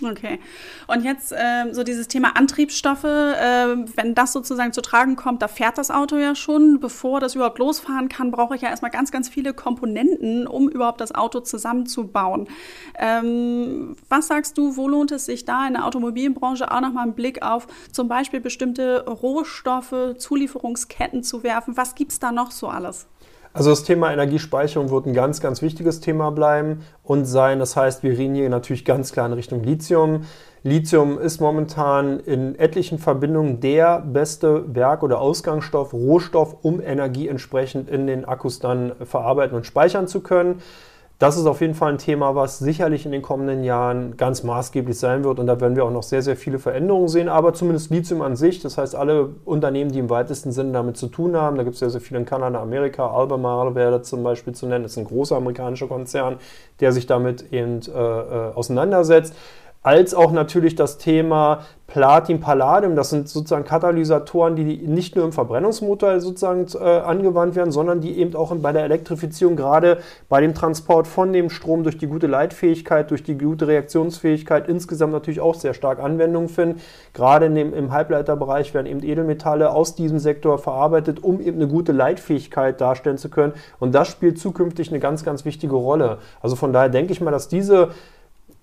Okay. 0.03 0.39
Und 0.87 1.05
jetzt 1.05 1.33
äh, 1.33 1.73
so 1.73 1.83
dieses 1.83 2.09
Thema 2.09 2.37
Antriebsstoffe, 2.37 3.05
äh, 3.05 3.77
wenn 3.97 4.15
das 4.15 4.33
sozusagen 4.33 4.73
zu 4.73 4.81
tragen 4.81 5.17
kommt, 5.17 5.43
da 5.43 5.49
fährt 5.49 5.77
das 5.79 5.91
Auto 5.91 6.17
ja 6.17 6.35
schon. 6.35 6.81
Bevor 6.81 7.21
das 7.21 7.35
überhaupt 7.35 7.59
losfahren 7.59 8.09
kann, 8.09 8.31
brauche 8.31 8.57
ich 8.57 8.63
ja 8.63 8.71
erstmal 8.71 8.91
ganz, 8.91 9.11
ganz 9.11 9.29
viele 9.29 9.53
Komponenten, 9.53 10.47
um 10.47 10.69
überhaupt 10.69 11.01
das 11.01 11.15
Auto 11.15 11.41
zusammenzubauen. 11.41 12.49
Ähm, 12.99 13.97
was 14.09 14.29
sagst 14.29 14.57
du, 14.57 14.77
wo 14.77 14.89
lohnt 14.89 15.13
es 15.13 15.27
sich 15.27 15.45
da 15.45 15.67
in 15.67 15.75
der 15.75 15.85
Automobilbranche 15.87 16.71
auch 16.71 16.81
nochmal 16.81 17.05
einen 17.05 17.15
Blick 17.15 17.43
auf 17.43 17.67
zum 17.93 18.09
Beispiel 18.09 18.41
bestimmte 18.41 19.05
Rohstoffe, 19.07 20.17
Zulieferungsketten 20.17 21.23
zu 21.23 21.43
werfen? 21.43 21.77
Was 21.77 21.95
gibt 21.95 22.13
es 22.13 22.19
da 22.19 22.33
noch 22.33 22.51
so 22.51 22.69
alles? 22.69 23.07
Also 23.53 23.71
das 23.71 23.83
Thema 23.83 24.13
Energiespeicherung 24.13 24.91
wird 24.91 25.07
ein 25.07 25.13
ganz, 25.13 25.41
ganz 25.41 25.61
wichtiges 25.61 26.01
Thema 26.01 26.31
bleiben 26.31 26.85
und 27.03 27.25
sein. 27.25 27.59
Das 27.59 27.75
heißt, 27.75 28.05
wir 28.05 28.17
reden 28.17 28.37
hier 28.37 28.49
natürlich 28.49 28.85
ganz 28.85 29.13
klar 29.13 29.27
in 29.27 29.33
Richtung 29.33 29.65
Lithium. 29.65 30.23
Lithium 30.63 31.19
ist 31.19 31.41
momentan 31.41 32.21
in 32.21 32.57
etlichen 32.57 32.99
Verbindungen 32.99 33.61
der 33.61 34.01
beste 34.01 34.73
Werk- 34.75 35.03
oder 35.03 35.21
Ausgangsstoff, 35.21 35.93
Rohstoff, 35.93 36.59
um 36.63 36.81
Energie 36.81 37.27
entsprechend 37.27 37.89
in 37.91 38.07
den 38.07 38.25
Akkus 38.25 38.61
dann 38.61 38.93
verarbeiten 39.05 39.57
und 39.57 39.67
speichern 39.67 40.07
zu 40.07 40.21
können. 40.21 40.61
Das 41.21 41.37
ist 41.37 41.45
auf 41.45 41.61
jeden 41.61 41.75
Fall 41.75 41.93
ein 41.93 41.99
Thema, 41.99 42.35
was 42.35 42.61
sicherlich 42.61 43.05
in 43.05 43.13
den 43.13 43.21
kommenden 43.21 43.63
Jahren 43.63 44.17
ganz 44.17 44.43
maßgeblich 44.43 44.99
sein 44.99 45.23
wird. 45.23 45.39
Und 45.39 45.49
da 45.49 45.61
werden 45.61 45.77
wir 45.77 45.85
auch 45.85 45.91
noch 45.91 46.03
sehr, 46.03 46.23
sehr 46.23 46.35
viele 46.35 46.59
Veränderungen 46.59 47.09
sehen. 47.09 47.29
Aber 47.29 47.53
zumindest 47.53 47.91
Lithium 47.91 48.23
an 48.23 48.37
sich, 48.37 48.61
das 48.61 48.79
heißt 48.79 48.95
alle 48.95 49.29
Unternehmen, 49.45 49.93
die 49.93 49.99
im 49.99 50.09
weitesten 50.09 50.51
Sinne 50.51 50.73
damit 50.73 50.97
zu 50.97 51.09
tun 51.09 51.37
haben, 51.37 51.59
da 51.59 51.63
gibt 51.63 51.75
es 51.75 51.81
sehr, 51.81 51.91
sehr 51.91 52.01
viele 52.01 52.21
in 52.21 52.25
Kanada, 52.25 52.59
Amerika, 52.63 53.07
Albemarle 53.07 53.75
wäre 53.75 54.01
zum 54.01 54.23
Beispiel 54.23 54.55
zu 54.55 54.65
nennen, 54.67 54.85
das 54.85 54.93
ist 54.93 54.97
ein 54.97 55.05
großer 55.05 55.37
amerikanischer 55.37 55.89
Konzern, 55.89 56.39
der 56.81 56.93
sich 56.93 57.07
damit 57.07 57.53
eben 57.53 57.81
äh, 57.83 57.91
äh 57.91 58.55
auseinandersetzt 58.55 59.35
als 59.83 60.13
auch 60.15 60.31
natürlich 60.33 60.75
das 60.75 60.99
Thema 60.99 61.61
Platin, 61.87 62.39
Palladium. 62.39 62.95
Das 62.97 63.11
sind 63.11 63.29
sozusagen 63.29 63.65
Katalysatoren, 63.65 64.55
die 64.55 64.77
nicht 64.77 65.17
nur 65.17 65.25
im 65.25 65.33
Verbrennungsmotor 65.33 66.21
sozusagen 66.21 66.67
äh, 66.75 67.01
angewandt 67.01 67.57
werden, 67.57 67.73
sondern 67.73 68.01
die 68.01 68.19
eben 68.19 68.37
auch 68.37 68.55
bei 68.57 68.73
der 68.73 68.85
Elektrifizierung, 68.85 69.57
gerade 69.57 69.99
bei 70.29 70.41
dem 70.41 70.55
Transport 70.55 71.09
von 71.09 71.33
dem 71.33 71.51
Strom 71.51 71.83
durch 71.83 71.99
die 71.99 72.07
gute 72.07 72.27
Leitfähigkeit, 72.27 73.11
durch 73.11 73.23
die 73.23 73.37
gute 73.37 73.67
Reaktionsfähigkeit 73.67 74.69
insgesamt 74.69 75.13
natürlich 75.13 75.41
auch 75.41 75.55
sehr 75.55 75.75
stark 75.75 75.99
Anwendung 75.99 76.49
finden. 76.49 76.81
Gerade 77.15 77.51
dem, 77.51 77.75
im 77.75 77.91
Halbleiterbereich 77.91 78.73
werden 78.75 78.87
eben 78.87 79.03
Edelmetalle 79.03 79.71
aus 79.71 79.95
diesem 79.95 80.19
Sektor 80.19 80.59
verarbeitet, 80.59 81.25
um 81.25 81.41
eben 81.41 81.57
eine 81.57 81.69
gute 81.69 81.93
Leitfähigkeit 81.93 82.81
darstellen 82.81 83.19
zu 83.19 83.31
können. 83.31 83.55
Und 83.81 83.95
das 83.95 84.09
spielt 84.09 84.39
zukünftig 84.39 84.91
eine 84.91 85.01
ganz, 85.01 85.25
ganz 85.25 85.45
wichtige 85.45 85.75
Rolle. 85.75 86.19
Also 86.41 86.55
von 86.55 86.73
daher 86.73 86.91
denke 86.91 87.13
ich 87.13 87.21
mal, 87.21 87.33
dass 87.33 87.49
diese 87.49 87.89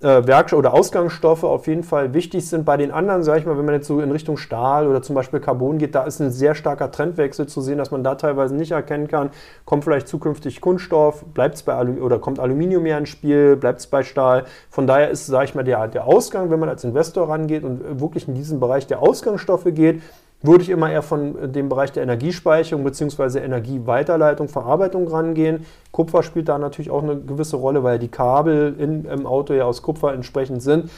äh, 0.02 0.28
Werk- 0.28 0.54
oder 0.54 0.74
Ausgangsstoffe 0.74 1.44
auf 1.44 1.68
jeden 1.68 1.84
Fall 1.84 2.14
wichtig 2.14 2.48
sind. 2.48 2.66
Bei 2.66 2.78
den 2.78 2.92
anderen, 2.92 3.24
sage 3.24 3.40
ich 3.40 3.46
mal, 3.46 3.58
wenn 3.58 3.66
man 3.66 3.76
jetzt 3.76 3.88
so 3.88 4.00
in 4.00 4.12
Richtung 4.12 4.38
Stahl 4.38 4.88
oder 4.88 5.02
zum 5.02 5.16
Beispiel 5.16 5.40
Carbon 5.40 5.80
geht, 5.80 5.96
da 5.96 6.04
ist 6.04 6.20
ein 6.20 6.32
sehr 6.32 6.54
starker 6.54 6.92
Trendwechsel 6.92 7.48
zu 7.48 7.62
sehen, 7.62 7.78
dass 7.78 7.90
man 7.90 8.04
da 8.04 8.16
teilweise 8.16 8.56
nicht 8.56 8.72
erkennen 8.72 9.08
kann, 9.08 9.32
kommt 9.66 9.84
vielleicht 9.84 10.08
zukünftig 10.08 10.62
Kunststoff, 10.62 11.26
bleibt 11.34 11.56
es 11.56 11.64
bei 11.64 11.74
Alu 11.74 12.04
oder 12.04 12.20
kommt 12.20 12.40
Aluminium 12.40 12.84
mehr 12.84 12.98
ins 12.98 13.10
Spiel, 13.10 13.56
bleibt 13.56 13.80
es 13.80 13.88
bei 13.88 14.04
Stahl. 14.04 14.46
Von 14.70 14.86
daher 14.86 15.10
ist, 15.10 15.26
sage 15.26 15.46
ich 15.46 15.56
mal, 15.56 15.64
der, 15.64 15.88
der 15.88 16.06
Ausgang, 16.06 16.52
wenn 16.52 16.60
man 16.60 16.70
als 16.70 16.84
Investor 16.84 17.30
rangeht 17.30 17.64
und 17.64 18.00
wirklich 18.00 18.28
in 18.28 18.36
diesen 18.36 18.60
Bereich 18.60 18.86
der 18.86 19.02
Ausgangsstoffe 19.02 19.66
geht, 19.66 20.02
würde 20.42 20.64
ich 20.64 20.70
immer 20.70 20.92
eher 20.92 21.02
von 21.02 21.38
äh, 21.38 21.50
dem 21.50 21.70
Bereich 21.70 21.92
der 21.92 22.04
Energiespeicherung 22.04 22.84
bzw. 22.84 23.40
Energieweiterleitung, 23.40 24.50
Verarbeitung 24.50 25.08
rangehen. 25.08 25.66
Kupfer 25.92 26.24
spielt 26.24 26.50
da 26.50 26.58
natürlich 26.58 26.92
auch 26.92 27.04
eine 27.04 27.18
gewisse 27.20 27.58
Rolle, 27.58 27.84
weil 27.84 28.00
die 28.00 28.10
Kabel 28.10 28.76
in, 28.78 29.06
im 29.06 29.26
Auto 29.26 29.54
ja 29.54 29.66
aus 29.66 29.82
Kupfer 29.82 30.14
entsprechend 30.14 30.62
sind. 30.62 30.92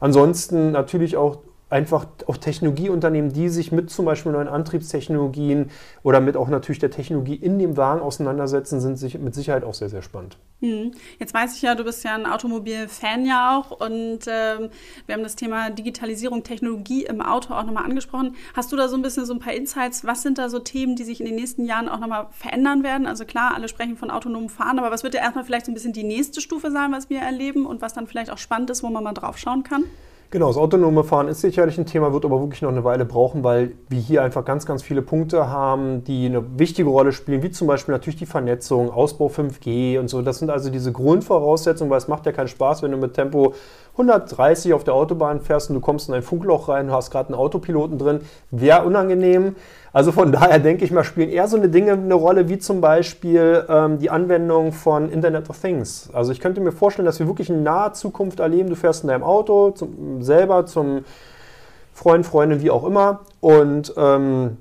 Ansonsten 0.00 0.72
natürlich 0.72 1.16
auch 1.16 1.38
einfach 1.68 2.06
auch 2.26 2.36
Technologieunternehmen, 2.36 3.32
die 3.32 3.48
sich 3.48 3.72
mit 3.72 3.90
zum 3.90 4.04
Beispiel 4.04 4.30
neuen 4.30 4.46
Antriebstechnologien 4.46 5.70
oder 6.04 6.20
mit 6.20 6.36
auch 6.36 6.48
natürlich 6.48 6.78
der 6.78 6.92
Technologie 6.92 7.34
in 7.34 7.58
dem 7.58 7.76
Wagen 7.76 8.00
auseinandersetzen, 8.00 8.80
sind 8.80 8.96
sich 8.96 9.18
mit 9.18 9.34
Sicherheit 9.34 9.64
auch 9.64 9.74
sehr, 9.74 9.88
sehr 9.88 10.02
spannend. 10.02 10.38
Hm. 10.60 10.92
Jetzt 11.18 11.34
weiß 11.34 11.56
ich 11.56 11.62
ja, 11.62 11.74
du 11.74 11.82
bist 11.82 12.04
ja 12.04 12.14
ein 12.14 12.24
Automobil-Fan 12.24 13.26
ja 13.26 13.58
auch 13.58 13.72
und 13.72 14.20
ähm, 14.28 14.70
wir 15.06 15.14
haben 15.14 15.24
das 15.24 15.34
Thema 15.34 15.70
Digitalisierung, 15.70 16.44
Technologie 16.44 17.04
im 17.04 17.20
Auto 17.20 17.52
auch 17.52 17.64
nochmal 17.64 17.84
angesprochen. 17.84 18.36
Hast 18.54 18.70
du 18.70 18.76
da 18.76 18.86
so 18.88 18.96
ein 18.96 19.02
bisschen 19.02 19.26
so 19.26 19.34
ein 19.34 19.40
paar 19.40 19.52
Insights? 19.52 20.04
Was 20.04 20.22
sind 20.22 20.38
da 20.38 20.48
so 20.48 20.60
Themen, 20.60 20.94
die 20.94 21.04
sich 21.04 21.18
in 21.20 21.26
den 21.26 21.34
nächsten 21.34 21.64
Jahren 21.64 21.88
auch 21.88 21.98
nochmal 21.98 22.28
verändern 22.30 22.84
werden? 22.84 23.08
Also 23.08 23.24
klar, 23.24 23.54
alle 23.54 23.68
sprechen 23.68 23.96
von 23.96 24.10
autonomem 24.12 24.48
Fahren, 24.48 24.78
aber 24.78 24.92
was 24.92 25.02
wird 25.02 25.14
ja 25.14 25.20
erstmal 25.20 25.44
vielleicht 25.44 25.66
so 25.66 25.72
ein 25.72 25.74
bisschen 25.74 25.92
die 25.92 26.04
nächste 26.04 26.40
Stufe 26.40 26.70
sein, 26.70 26.92
was 26.92 27.10
wir 27.10 27.20
erleben 27.20 27.66
und 27.66 27.82
was 27.82 27.92
dann 27.92 28.06
vielleicht 28.06 28.30
auch 28.30 28.38
spannend 28.38 28.70
ist, 28.70 28.84
wo 28.84 28.88
man 28.88 29.02
mal 29.02 29.14
drauf 29.14 29.36
schauen 29.36 29.64
kann? 29.64 29.84
Genau, 30.30 30.48
das 30.48 30.56
autonome 30.56 31.04
Fahren 31.04 31.28
ist 31.28 31.40
sicherlich 31.40 31.78
ein 31.78 31.86
Thema, 31.86 32.12
wird 32.12 32.24
aber 32.24 32.40
wirklich 32.40 32.60
noch 32.60 32.70
eine 32.70 32.82
Weile 32.82 33.04
brauchen, 33.04 33.44
weil 33.44 33.74
wir 33.88 34.00
hier 34.00 34.24
einfach 34.24 34.44
ganz, 34.44 34.66
ganz 34.66 34.82
viele 34.82 35.00
Punkte 35.00 35.48
haben, 35.48 36.02
die 36.02 36.26
eine 36.26 36.58
wichtige 36.58 36.88
Rolle 36.88 37.12
spielen, 37.12 37.44
wie 37.44 37.52
zum 37.52 37.68
Beispiel 37.68 37.92
natürlich 37.92 38.16
die 38.18 38.26
Vernetzung, 38.26 38.90
Ausbau 38.90 39.28
5G 39.28 40.00
und 40.00 40.08
so. 40.08 40.22
Das 40.22 40.40
sind 40.40 40.50
also 40.50 40.68
diese 40.68 40.90
Grundvoraussetzungen, 40.90 41.92
weil 41.92 41.98
es 41.98 42.08
macht 42.08 42.26
ja 42.26 42.32
keinen 42.32 42.48
Spaß, 42.48 42.82
wenn 42.82 42.90
du 42.90 42.96
mit 42.96 43.14
Tempo 43.14 43.54
130 43.92 44.74
auf 44.74 44.82
der 44.82 44.94
Autobahn 44.94 45.40
fährst 45.40 45.70
und 45.70 45.74
du 45.74 45.80
kommst 45.80 46.08
in 46.08 46.14
ein 46.14 46.22
Funkloch 46.22 46.68
rein, 46.68 46.90
hast 46.90 47.12
gerade 47.12 47.28
einen 47.28 47.38
Autopiloten 47.38 47.96
drin, 47.96 48.20
wäre 48.50 48.84
unangenehm. 48.84 49.54
Also 49.96 50.12
von 50.12 50.30
daher 50.30 50.58
denke 50.58 50.84
ich 50.84 50.90
mal, 50.90 51.04
spielen 51.04 51.30
eher 51.30 51.48
so 51.48 51.56
eine 51.56 51.70
Dinge 51.70 51.92
eine 51.92 52.12
Rolle, 52.12 52.50
wie 52.50 52.58
zum 52.58 52.82
Beispiel 52.82 53.64
ähm, 53.66 53.98
die 53.98 54.10
Anwendung 54.10 54.72
von 54.72 55.08
Internet 55.08 55.48
of 55.48 55.58
Things. 55.58 56.10
Also 56.12 56.32
ich 56.32 56.40
könnte 56.40 56.60
mir 56.60 56.70
vorstellen, 56.70 57.06
dass 57.06 57.18
wir 57.18 57.26
wirklich 57.26 57.48
in 57.48 57.62
naher 57.62 57.94
Zukunft 57.94 58.40
erleben, 58.40 58.68
du 58.68 58.76
fährst 58.76 59.04
in 59.04 59.08
deinem 59.08 59.22
Auto 59.22 59.70
zum, 59.70 60.22
selber 60.22 60.66
zum 60.66 61.06
Freund, 61.94 62.26
Freundin, 62.26 62.60
wie 62.60 62.70
auch 62.70 62.84
immer 62.84 63.20
und 63.40 63.94
ähm, 63.96 64.58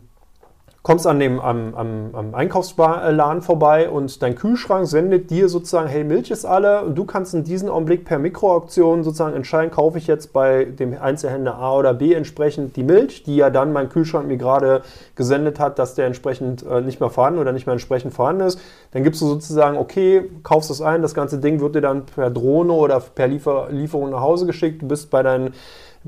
kommst 0.86 1.08
an 1.08 1.20
dem, 1.20 1.40
am, 1.40 1.74
am, 1.74 2.10
am 2.14 2.36
Einkaufsladen 2.36 3.42
vorbei 3.42 3.90
und 3.90 4.22
dein 4.22 4.36
Kühlschrank 4.36 4.86
sendet 4.86 5.32
dir 5.32 5.50
sozusagen, 5.50 5.88
hey, 5.88 6.04
Milch 6.04 6.30
ist 6.30 6.46
alle 6.46 6.84
und 6.84 6.96
du 6.96 7.06
kannst 7.06 7.34
in 7.34 7.44
diesem 7.44 7.70
Augenblick 7.70 8.06
per 8.06 8.20
Mikroauktion 8.20 9.04
sozusagen 9.04 9.36
entscheiden, 9.36 9.72
kaufe 9.72 9.98
ich 9.98 10.06
jetzt 10.06 10.32
bei 10.32 10.66
dem 10.66 10.96
Einzelhändler 11.02 11.58
A 11.58 11.74
oder 11.76 11.96
B 11.96 12.14
entsprechend 12.14 12.76
die 12.76 12.84
Milch, 12.84 13.24
die 13.24 13.36
ja 13.36 13.50
dann 13.50 13.74
mein 13.74 13.90
Kühlschrank 13.90 14.28
mir 14.28 14.38
gerade 14.38 14.84
gesendet 15.16 15.60
hat, 15.60 15.80
dass 15.80 15.96
der 15.96 16.06
entsprechend 16.06 16.64
äh, 16.64 16.82
nicht 16.82 17.00
mehr 17.00 17.10
vorhanden 17.10 17.40
oder 17.40 17.52
nicht 17.52 17.66
mehr 17.66 17.74
entsprechend 17.74 18.14
vorhanden 18.14 18.46
ist. 18.46 18.60
Dann 18.96 19.04
gibst 19.04 19.20
du 19.20 19.28
sozusagen, 19.28 19.76
okay, 19.76 20.24
kaufst 20.44 20.72
es 20.72 20.80
ein, 20.82 21.02
das 21.02 21.14
ganze 21.14 21.38
Ding 21.38 21.60
wird 21.60 21.76
dir 21.76 21.82
dann 21.82 22.06
per 22.06 22.30
Drohne 22.30 22.72
oder 22.72 23.02
per 23.02 23.28
Liefer 23.28 23.68
Lieferung 23.70 24.12
nach 24.12 24.22
Hause 24.22 24.46
geschickt, 24.46 24.84
du 24.84 24.88
bist 24.88 25.10
bei 25.10 25.22
deinen 25.22 25.54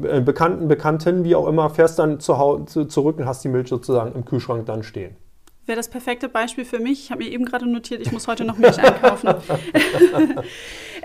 äh, 0.01 0.21
Bekannten, 0.21 0.69
Bekannten, 0.69 1.25
wie 1.25 1.35
auch 1.35 1.47
immer, 1.49 1.69
fährst 1.69 1.99
dann 1.99 2.21
zu, 2.21 2.63
zu, 2.65 2.85
zurück 2.85 3.17
und 3.17 3.25
hast 3.25 3.43
die 3.43 3.49
Milch 3.49 3.67
sozusagen 3.67 4.15
im 4.15 4.23
Kühlschrank 4.23 4.67
dann 4.67 4.83
stehen. 4.83 5.17
Wäre 5.65 5.75
das 5.75 5.89
perfekte 5.89 6.29
Beispiel 6.29 6.63
für 6.63 6.79
mich. 6.79 7.03
Ich 7.03 7.11
habe 7.11 7.25
mir 7.25 7.29
eben 7.29 7.43
gerade 7.43 7.69
notiert, 7.69 7.99
ich 7.99 8.13
muss 8.13 8.25
heute 8.25 8.45
noch 8.45 8.57
Milch 8.57 8.79
einkaufen. 8.79 9.35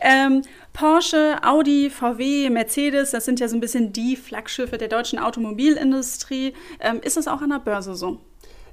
ähm, 0.01 0.43
Porsche, 0.73 1.39
Audi, 1.43 1.91
VW, 1.91 2.49
Mercedes, 2.49 3.11
das 3.11 3.25
sind 3.25 3.41
ja 3.41 3.49
so 3.49 3.57
ein 3.57 3.61
bisschen 3.61 3.93
die 3.93 4.15
Flaggschiffe 4.15 4.79
der 4.79 4.87
deutschen 4.87 5.19
Automobilindustrie. 5.19 6.55
Ähm, 6.79 7.01
ist 7.03 7.17
das 7.17 7.27
auch 7.27 7.43
an 7.43 7.51
der 7.51 7.59
Börse 7.59 7.97
so? 7.97 8.21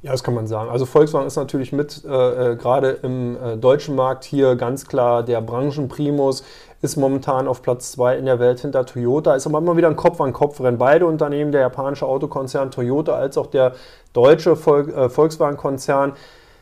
Ja, 0.02 0.12
das 0.12 0.24
kann 0.24 0.34
man 0.34 0.48
sagen. 0.48 0.70
Also 0.70 0.86
Volkswagen 0.86 1.28
ist 1.28 1.36
natürlich 1.36 1.74
mit 1.74 2.06
äh, 2.06 2.52
äh, 2.52 2.56
gerade 2.56 2.92
im 3.04 3.36
äh, 3.36 3.58
deutschen 3.58 3.96
Markt 3.96 4.24
hier 4.24 4.56
ganz 4.56 4.88
klar 4.88 5.24
der 5.24 5.42
Branchenprimus, 5.42 6.44
ist 6.82 6.96
momentan 6.96 7.50
auf 7.50 7.62
Platz 7.62 7.92
2 7.92 8.18
in 8.18 8.26
der 8.26 8.40
Welt 8.40 8.62
hinter 8.62 8.86
Toyota, 8.86 9.36
ist 9.36 9.46
aber 9.46 9.58
immer 9.58 9.76
wieder 9.76 9.90
ein 9.90 9.98
Kopf 9.98 10.22
an 10.22 10.32
Kopf 10.32 10.62
Rennen. 10.62 10.78
Beide 10.78 11.06
Unternehmen, 11.06 11.52
der 11.52 11.62
japanische 11.62 12.06
Autokonzern 12.06 12.72
Toyota 12.72 13.16
als 13.16 13.38
auch 13.38 13.48
der 13.48 13.74
deutsche 14.14 14.56
Vol 14.56 14.90
äh, 14.90 15.10
Volkswagen-Konzern, 15.10 16.14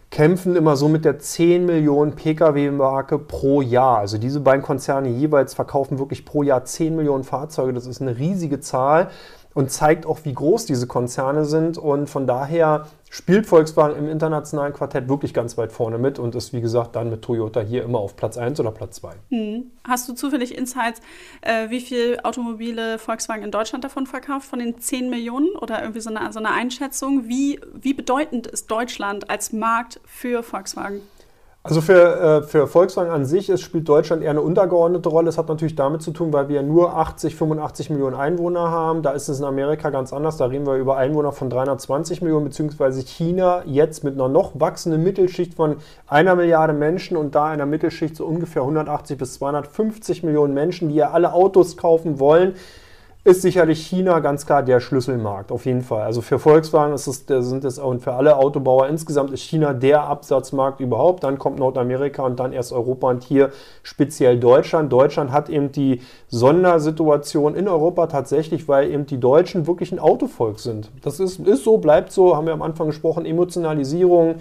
kämpfen 0.09 0.55
immer 0.55 0.75
so 0.75 0.87
mit 0.87 1.05
der 1.05 1.19
10 1.19 1.65
Millionen 1.65 2.13
Pkw-Marke 2.13 3.19
pro 3.19 3.61
Jahr. 3.61 3.99
Also 3.99 4.17
diese 4.17 4.39
beiden 4.39 4.63
Konzerne 4.63 5.09
jeweils 5.09 5.53
verkaufen 5.53 5.99
wirklich 5.99 6.25
pro 6.25 6.43
Jahr 6.43 6.63
10 6.63 6.95
Millionen 6.95 7.23
Fahrzeuge. 7.23 7.73
Das 7.73 7.85
ist 7.85 8.01
eine 8.01 8.17
riesige 8.17 8.59
Zahl 8.61 9.09
und 9.57 9.71
zeigt 9.71 10.05
auch, 10.05 10.19
wie 10.23 10.35
groß 10.35 10.67
diese 10.67 10.85
Konzerne 10.85 11.43
sind. 11.43 11.79
Und 11.79 12.11
von 12.11 12.27
daher 12.27 12.85
spielt 13.09 13.47
Volkswagen 13.47 13.97
im 13.97 14.07
internationalen 14.07 14.71
Quartett 14.71 15.09
wirklich 15.09 15.33
ganz 15.33 15.57
weit 15.57 15.71
vorne 15.71 15.97
mit 15.97 16.19
und 16.19 16.35
ist, 16.35 16.53
wie 16.53 16.61
gesagt, 16.61 16.95
dann 16.95 17.09
mit 17.09 17.23
Toyota 17.23 17.61
hier 17.61 17.83
immer 17.83 17.97
auf 17.97 18.15
Platz 18.15 18.37
1 18.37 18.59
oder 18.59 18.69
Platz 18.69 18.97
2. 18.97 19.13
Hm. 19.31 19.71
Hast 19.83 20.07
du 20.07 20.13
zufällig 20.13 20.55
Insights, 20.55 21.01
äh, 21.41 21.71
wie 21.71 21.81
viele 21.81 22.23
Automobile 22.23 22.99
Volkswagen 22.99 23.43
in 23.43 23.49
Deutschland 23.49 23.83
davon 23.83 24.05
verkauft, 24.05 24.47
von 24.47 24.59
den 24.59 24.77
10 24.77 25.09
Millionen 25.09 25.49
oder 25.55 25.81
irgendwie 25.81 26.01
so 26.01 26.13
eine, 26.13 26.31
so 26.31 26.37
eine 26.37 26.51
Einschätzung? 26.51 27.27
Wie, 27.27 27.59
wie 27.73 27.95
bedeutend 27.95 28.45
ist 28.45 28.69
Deutschland 28.69 29.27
als 29.31 29.53
Markt 29.53 29.99
für 30.05 30.43
Volkswagen? 30.43 31.01
Also 31.67 31.81
für, 31.81 32.15
äh, 32.15 32.41
für 32.43 32.65
Volkswagen 32.65 33.11
an 33.11 33.25
sich 33.25 33.49
ist, 33.49 33.59
spielt 33.59 33.89
Deutschland 33.89 34.23
eher 34.23 34.29
eine 34.29 34.39
untergeordnete 34.39 35.09
Rolle. 35.09 35.27
Es 35.27 35.37
hat 35.37 35.49
natürlich 35.49 35.75
damit 35.75 36.01
zu 36.01 36.11
tun, 36.11 36.31
weil 36.31 36.47
wir 36.47 36.63
nur 36.63 36.95
80, 36.95 37.35
85 37.35 37.89
Millionen 37.89 38.15
Einwohner 38.15 38.71
haben. 38.71 39.01
Da 39.01 39.11
ist 39.11 39.27
es 39.27 39.39
in 39.39 39.45
Amerika 39.45 39.89
ganz 39.89 40.13
anders. 40.13 40.37
Da 40.37 40.45
reden 40.45 40.65
wir 40.65 40.75
über 40.75 40.95
Einwohner 40.95 41.33
von 41.33 41.49
320 41.49 42.21
Millionen, 42.21 42.45
beziehungsweise 42.45 43.03
China 43.03 43.63
jetzt 43.65 44.05
mit 44.05 44.13
einer 44.13 44.29
noch 44.29 44.57
wachsenden 44.57 45.03
Mittelschicht 45.03 45.55
von 45.55 45.75
einer 46.07 46.35
Milliarde 46.35 46.71
Menschen 46.71 47.17
und 47.17 47.35
da 47.35 47.47
einer 47.47 47.65
Mittelschicht 47.65 48.15
so 48.15 48.25
ungefähr 48.25 48.61
180 48.61 49.17
bis 49.17 49.33
250 49.33 50.23
Millionen 50.23 50.53
Menschen, 50.53 50.87
die 50.87 50.95
ja 50.95 51.11
alle 51.11 51.33
Autos 51.33 51.75
kaufen 51.75 52.21
wollen 52.21 52.53
ist 53.27 53.41
sicherlich 53.41 53.85
China 53.85 54.21
ganz 54.21 54.45
klar 54.45 54.63
der 54.63 54.79
Schlüsselmarkt, 54.79 55.51
auf 55.51 55.65
jeden 55.65 55.81
Fall. 55.81 56.03
Also 56.03 56.21
für 56.21 56.39
Volkswagen 56.39 56.93
ist 56.93 57.07
es, 57.07 57.25
sind 57.27 57.65
es 57.65 57.77
und 57.77 58.01
für 58.01 58.13
alle 58.13 58.37
Autobauer 58.37 58.87
insgesamt 58.87 59.31
ist 59.31 59.41
China 59.41 59.73
der 59.73 60.03
Absatzmarkt 60.03 60.79
überhaupt. 60.79 61.25
Dann 61.25 61.37
kommt 61.37 61.59
Nordamerika 61.59 62.23
und 62.23 62.39
dann 62.39 62.53
erst 62.53 62.71
Europa 62.71 63.09
und 63.09 63.25
hier 63.25 63.51
speziell 63.83 64.39
Deutschland. 64.39 64.93
Deutschland 64.93 65.33
hat 65.33 65.49
eben 65.49 65.73
die 65.73 65.99
Sondersituation 66.29 67.53
in 67.55 67.67
Europa 67.67 68.07
tatsächlich, 68.07 68.69
weil 68.69 68.89
eben 68.89 69.05
die 69.05 69.19
Deutschen 69.19 69.67
wirklich 69.67 69.91
ein 69.91 69.99
Autovolk 69.99 70.59
sind. 70.59 70.89
Das 71.01 71.19
ist, 71.19 71.41
ist 71.41 71.65
so, 71.65 71.79
bleibt 71.79 72.13
so, 72.13 72.37
haben 72.37 72.47
wir 72.47 72.53
am 72.53 72.61
Anfang 72.61 72.87
gesprochen, 72.87 73.25
Emotionalisierung. 73.25 74.35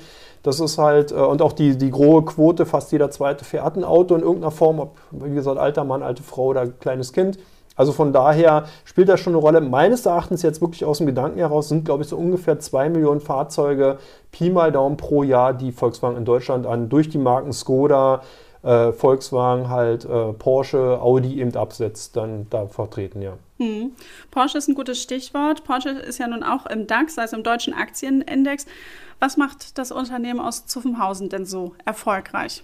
Das 0.44 0.60
ist 0.60 0.78
halt, 0.78 1.10
äh, 1.10 1.16
und 1.16 1.42
auch 1.42 1.54
die, 1.54 1.76
die 1.76 1.90
große 1.90 2.26
Quote, 2.26 2.66
fast 2.66 2.92
jeder 2.92 3.10
zweite 3.10 3.44
fährt 3.44 3.76
ein 3.76 3.82
Auto 3.82 4.14
in 4.14 4.20
irgendeiner 4.20 4.52
Form, 4.52 4.78
ob, 4.78 4.96
wie 5.10 5.34
gesagt, 5.34 5.58
alter 5.58 5.82
Mann, 5.82 6.04
alte 6.04 6.22
Frau 6.22 6.44
oder 6.46 6.68
kleines 6.68 7.12
Kind 7.12 7.36
Also 7.76 7.92
von 7.92 8.12
daher 8.12 8.64
spielt 8.84 9.08
das 9.08 9.20
schon 9.20 9.34
eine 9.34 9.40
Rolle. 9.40 9.60
Meines 9.60 10.06
Erachtens 10.06 10.42
jetzt 10.42 10.60
wirklich 10.60 10.84
aus 10.84 10.98
dem 10.98 11.06
Gedanken 11.06 11.38
heraus 11.38 11.68
sind, 11.68 11.84
glaube 11.84 12.02
ich, 12.02 12.08
so 12.08 12.16
ungefähr 12.16 12.58
zwei 12.58 12.88
Millionen 12.88 13.20
Fahrzeuge, 13.20 13.98
Pi 14.32 14.50
mal 14.50 14.72
Daumen 14.72 14.96
pro 14.96 15.22
Jahr, 15.22 15.52
die 15.54 15.72
Volkswagen 15.72 16.16
in 16.16 16.24
Deutschland 16.24 16.66
an 16.66 16.88
durch 16.88 17.08
die 17.10 17.18
Marken 17.18 17.52
Skoda, 17.52 18.22
äh, 18.62 18.92
Volkswagen 18.92 19.68
halt, 19.68 20.04
äh, 20.04 20.32
Porsche, 20.32 20.98
Audi 21.00 21.40
eben 21.40 21.54
absetzt, 21.54 22.16
dann 22.16 22.46
da 22.50 22.66
vertreten, 22.66 23.22
ja. 23.22 23.34
Hm. 23.58 23.92
Porsche 24.30 24.58
ist 24.58 24.68
ein 24.68 24.74
gutes 24.74 25.00
Stichwort. 25.00 25.64
Porsche 25.64 25.90
ist 25.90 26.18
ja 26.18 26.26
nun 26.26 26.42
auch 26.42 26.66
im 26.66 26.86
DAX, 26.86 27.18
also 27.18 27.36
im 27.36 27.42
deutschen 27.42 27.72
Aktienindex. 27.72 28.66
Was 29.18 29.36
macht 29.36 29.78
das 29.78 29.92
Unternehmen 29.92 30.40
aus 30.40 30.66
Zuffenhausen 30.66 31.28
denn 31.28 31.46
so 31.46 31.72
erfolgreich? 31.84 32.62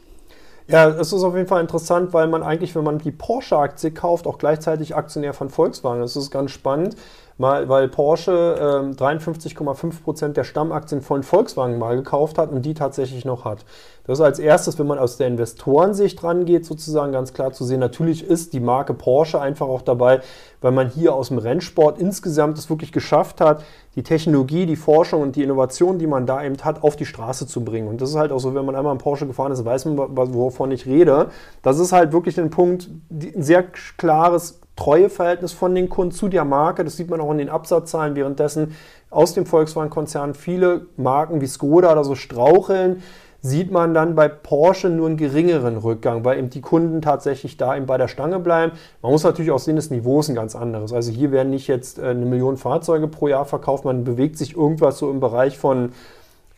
Ja, 0.72 0.88
es 0.88 1.12
ist 1.12 1.22
auf 1.22 1.34
jeden 1.36 1.46
Fall 1.46 1.60
interessant, 1.60 2.14
weil 2.14 2.28
man 2.28 2.42
eigentlich, 2.42 2.74
wenn 2.74 2.82
man 2.82 2.96
die 2.96 3.10
Porsche-Aktie 3.10 3.90
kauft, 3.90 4.26
auch 4.26 4.38
gleichzeitig 4.38 4.96
Aktionär 4.96 5.34
von 5.34 5.50
Volkswagen. 5.50 6.00
Das 6.00 6.16
ist 6.16 6.30
ganz 6.30 6.50
spannend, 6.50 6.96
mal, 7.38 7.68
weil 7.68 7.88
Porsche 7.88 8.92
äh, 8.92 9.02
53,5% 9.02 10.28
der 10.28 10.44
Stammaktien 10.44 11.00
von 11.00 11.22
Volkswagen 11.22 11.78
mal 11.78 11.96
gekauft 11.96 12.38
hat 12.38 12.50
und 12.50 12.62
die 12.62 12.74
tatsächlich 12.74 13.24
noch 13.24 13.44
hat. 13.44 13.64
Das 14.04 14.18
ist 14.18 14.24
als 14.24 14.38
erstes, 14.40 14.78
wenn 14.78 14.88
man 14.88 14.98
aus 14.98 15.16
der 15.16 15.28
Investorensicht 15.28 16.22
rangeht, 16.24 16.64
sozusagen 16.66 17.12
ganz 17.12 17.32
klar 17.32 17.52
zu 17.52 17.64
sehen. 17.64 17.78
Natürlich 17.78 18.24
ist 18.24 18.52
die 18.52 18.58
Marke 18.58 18.94
Porsche 18.94 19.40
einfach 19.40 19.68
auch 19.68 19.82
dabei, 19.82 20.20
weil 20.60 20.72
man 20.72 20.88
hier 20.88 21.14
aus 21.14 21.28
dem 21.28 21.38
Rennsport 21.38 21.98
insgesamt 21.98 22.58
es 22.58 22.68
wirklich 22.68 22.90
geschafft 22.90 23.40
hat, 23.40 23.64
die 23.94 24.02
Technologie, 24.02 24.66
die 24.66 24.76
Forschung 24.76 25.22
und 25.22 25.36
die 25.36 25.42
Innovation, 25.44 25.98
die 25.98 26.06
man 26.08 26.26
da 26.26 26.42
eben 26.42 26.56
hat, 26.64 26.82
auf 26.82 26.96
die 26.96 27.06
Straße 27.06 27.46
zu 27.46 27.64
bringen. 27.64 27.88
Und 27.88 28.00
das 28.00 28.10
ist 28.10 28.16
halt 28.16 28.32
auch 28.32 28.38
so, 28.38 28.54
wenn 28.54 28.64
man 28.64 28.74
einmal 28.74 28.90
einen 28.90 29.00
Porsche 29.00 29.26
gefahren 29.26 29.52
ist, 29.52 29.64
weiß 29.64 29.84
man, 29.84 29.98
wovon 30.16 30.72
ich 30.72 30.86
rede. 30.86 31.28
Das 31.62 31.78
ist 31.78 31.92
halt 31.92 32.12
wirklich 32.12 32.40
ein 32.40 32.50
Punkt, 32.50 32.88
ein 33.10 33.42
sehr 33.42 33.62
klares 33.62 34.61
Treueverhältnis 34.82 35.52
von 35.52 35.74
den 35.74 35.88
Kunden 35.88 36.12
zu 36.12 36.28
der 36.28 36.44
Marke. 36.44 36.82
Das 36.82 36.96
sieht 36.96 37.08
man 37.08 37.20
auch 37.20 37.30
in 37.30 37.38
den 37.38 37.48
Absatzzahlen, 37.48 38.16
währenddessen 38.16 38.74
aus 39.10 39.32
dem 39.32 39.46
Volkswagen-Konzern 39.46 40.34
viele 40.34 40.86
Marken 40.96 41.40
wie 41.40 41.46
Skoda 41.46 41.92
oder 41.92 42.04
so 42.04 42.16
straucheln 42.16 43.02
sieht 43.44 43.72
man 43.72 43.92
dann 43.92 44.14
bei 44.14 44.28
Porsche 44.28 44.88
nur 44.88 45.08
einen 45.08 45.16
geringeren 45.16 45.76
Rückgang, 45.76 46.24
weil 46.24 46.38
eben 46.38 46.48
die 46.48 46.60
Kunden 46.60 47.02
tatsächlich 47.02 47.56
da 47.56 47.76
eben 47.76 47.86
bei 47.86 47.98
der 47.98 48.06
Stange 48.06 48.38
bleiben. 48.38 48.72
Man 49.02 49.10
muss 49.10 49.24
natürlich 49.24 49.50
auch 49.50 49.58
sehen, 49.58 49.74
das 49.74 49.90
Niveau 49.90 50.20
ist 50.20 50.28
ein 50.28 50.36
ganz 50.36 50.54
anderes. 50.54 50.92
Also 50.92 51.10
hier 51.10 51.32
werden 51.32 51.50
nicht 51.50 51.66
jetzt 51.66 51.98
äh, 51.98 52.06
eine 52.06 52.24
Million 52.24 52.56
Fahrzeuge 52.56 53.08
pro 53.08 53.26
Jahr 53.26 53.44
verkauft, 53.44 53.84
man 53.84 54.04
bewegt 54.04 54.38
sich 54.38 54.56
irgendwas 54.56 54.98
so 54.98 55.10
im 55.10 55.18
Bereich 55.18 55.58
von 55.58 55.90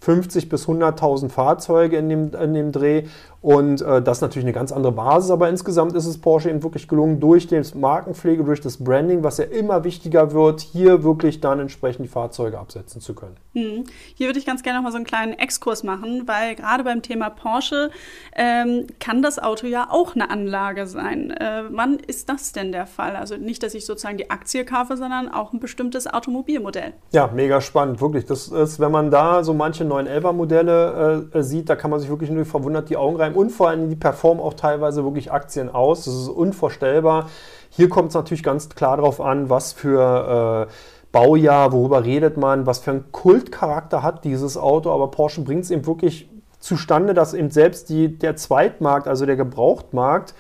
50 0.01 0.51
bis 0.51 0.67
100.000 0.69 1.31
Fahrzeuge 1.31 1.97
in 1.97 2.11
dem, 2.11 2.35
in 2.35 2.53
dem 2.53 2.73
Dreh. 2.73 3.05
Und 3.45 3.83
äh, 3.83 4.01
das 4.01 4.17
ist 4.17 4.23
natürlich 4.23 4.47
eine 4.47 4.55
ganz 4.55 4.73
andere 4.73 4.93
Basis, 4.93 5.31
aber 5.31 5.51
insgesamt 5.51 5.95
ist 5.95 6.07
es 6.07 6.17
Porsche 6.17 6.49
eben 6.49 6.63
wirklich 6.63 6.89
gelungen, 6.89 7.21
durch 7.21 7.47
die 7.47 7.61
Markenpflege, 7.75 8.43
durch 8.43 8.63
das 8.63 8.83
Branding, 8.83 9.23
was 9.23 9.37
ja 9.37 9.45
immer 9.45 9.85
wichtiger 9.85 10.33
wird, 10.33 10.63
hier 10.63 11.05
wirklich 11.05 11.43
dann 11.43 11.61
entsprechend 11.61 12.07
die 12.07 12.09
Fahrzeuge 12.09 12.59
absetzen 12.59 13.03
zu 13.03 13.15
können. 13.15 13.37
Hm. 13.53 13.85
Hier 14.15 14.29
würde 14.29 14.39
ich 14.39 14.47
ganz 14.47 14.63
gerne 14.63 14.79
noch 14.79 14.85
mal 14.85 14.93
so 14.93 14.97
einen 14.97 15.05
kleinen 15.05 15.35
Exkurs 15.35 15.83
machen, 15.83 16.23
weil 16.27 16.55
gerade 16.55 16.85
beim 16.85 17.03
Thema 17.03 17.29
Porsche 17.29 17.91
ähm, 18.35 18.87
kann 18.99 19.21
das 19.21 19.39
Auto 19.39 19.67
ja 19.67 19.89
auch 19.91 20.15
eine 20.15 20.31
Anlage 20.31 20.87
sein. 20.87 21.31
Äh, 21.31 21.65
wann 21.69 21.99
ist 21.99 22.31
das 22.31 22.53
denn 22.53 22.73
der 22.73 22.87
Fall? 22.87 23.15
Also 23.15 23.37
nicht, 23.37 23.63
dass 23.63 23.75
ich 23.75 23.85
sozusagen 23.85 24.17
die 24.17 24.31
Aktie 24.31 24.65
kaufe, 24.65 24.97
sondern 24.97 25.29
auch 25.29 25.53
ein 25.53 25.61
bestimmtes 25.61 26.07
Automobilmodell. 26.07 26.95
Ja, 27.13 27.31
mega 27.35 27.61
spannend, 27.61 28.01
wirklich. 28.01 28.25
Das 28.25 28.49
ist, 28.49 28.81
wenn 28.81 28.91
man 28.91 29.11
da 29.11 29.45
so 29.45 29.53
manche 29.53 29.85
911er 29.85 30.33
Modelle 30.33 31.29
äh, 31.35 31.43
sieht, 31.43 31.69
da 31.69 31.77
kann 31.77 31.91
man 31.91 32.01
sich 32.01 32.09
wirklich 32.09 32.31
nur 32.31 32.47
verwundert 32.47 32.89
die 32.89 32.97
Augen 32.97 33.17
rein 33.17 33.34
und 33.37 33.51
vor 33.51 33.69
allem 33.69 33.89
die 33.89 33.97
performen 33.97 34.43
auch 34.43 34.55
teilweise 34.55 35.05
wirklich 35.05 35.33
Aktien 35.33 35.69
aus. 35.69 36.05
Das 36.05 36.15
ist 36.15 36.29
unvorstellbar. 36.29 37.29
Hier 37.71 37.89
kommt 37.89 38.09
es 38.09 38.15
natürlich 38.15 38.43
ganz 38.43 38.69
klar 38.69 38.97
darauf 38.97 39.21
an, 39.21 39.51
was 39.51 39.73
für 39.73 40.69
äh, 40.69 40.73
Baujahr, 41.13 41.73
worüber 41.73 42.05
redet 42.05 42.37
man, 42.37 42.67
was 42.67 42.81
für 42.81 42.91
einen 42.91 43.13
Kultcharakter 43.13 44.03
hat 44.03 44.25
dieses 44.25 44.57
Auto. 44.57 44.91
Aber 44.91 45.11
Porsche 45.11 45.43
bringt 45.43 45.65
es 45.65 45.71
eben 45.71 45.87
wirklich 45.87 46.29
zustande, 46.59 47.15
dass 47.15 47.35
eben 47.35 47.51
selbst 47.51 47.89
die, 47.89 48.19
der 48.19 48.37
Zweitmarkt, 48.37 49.07
also 49.07 49.27
der 49.27 49.37
Gebrauchtmarkt, 49.37 50.35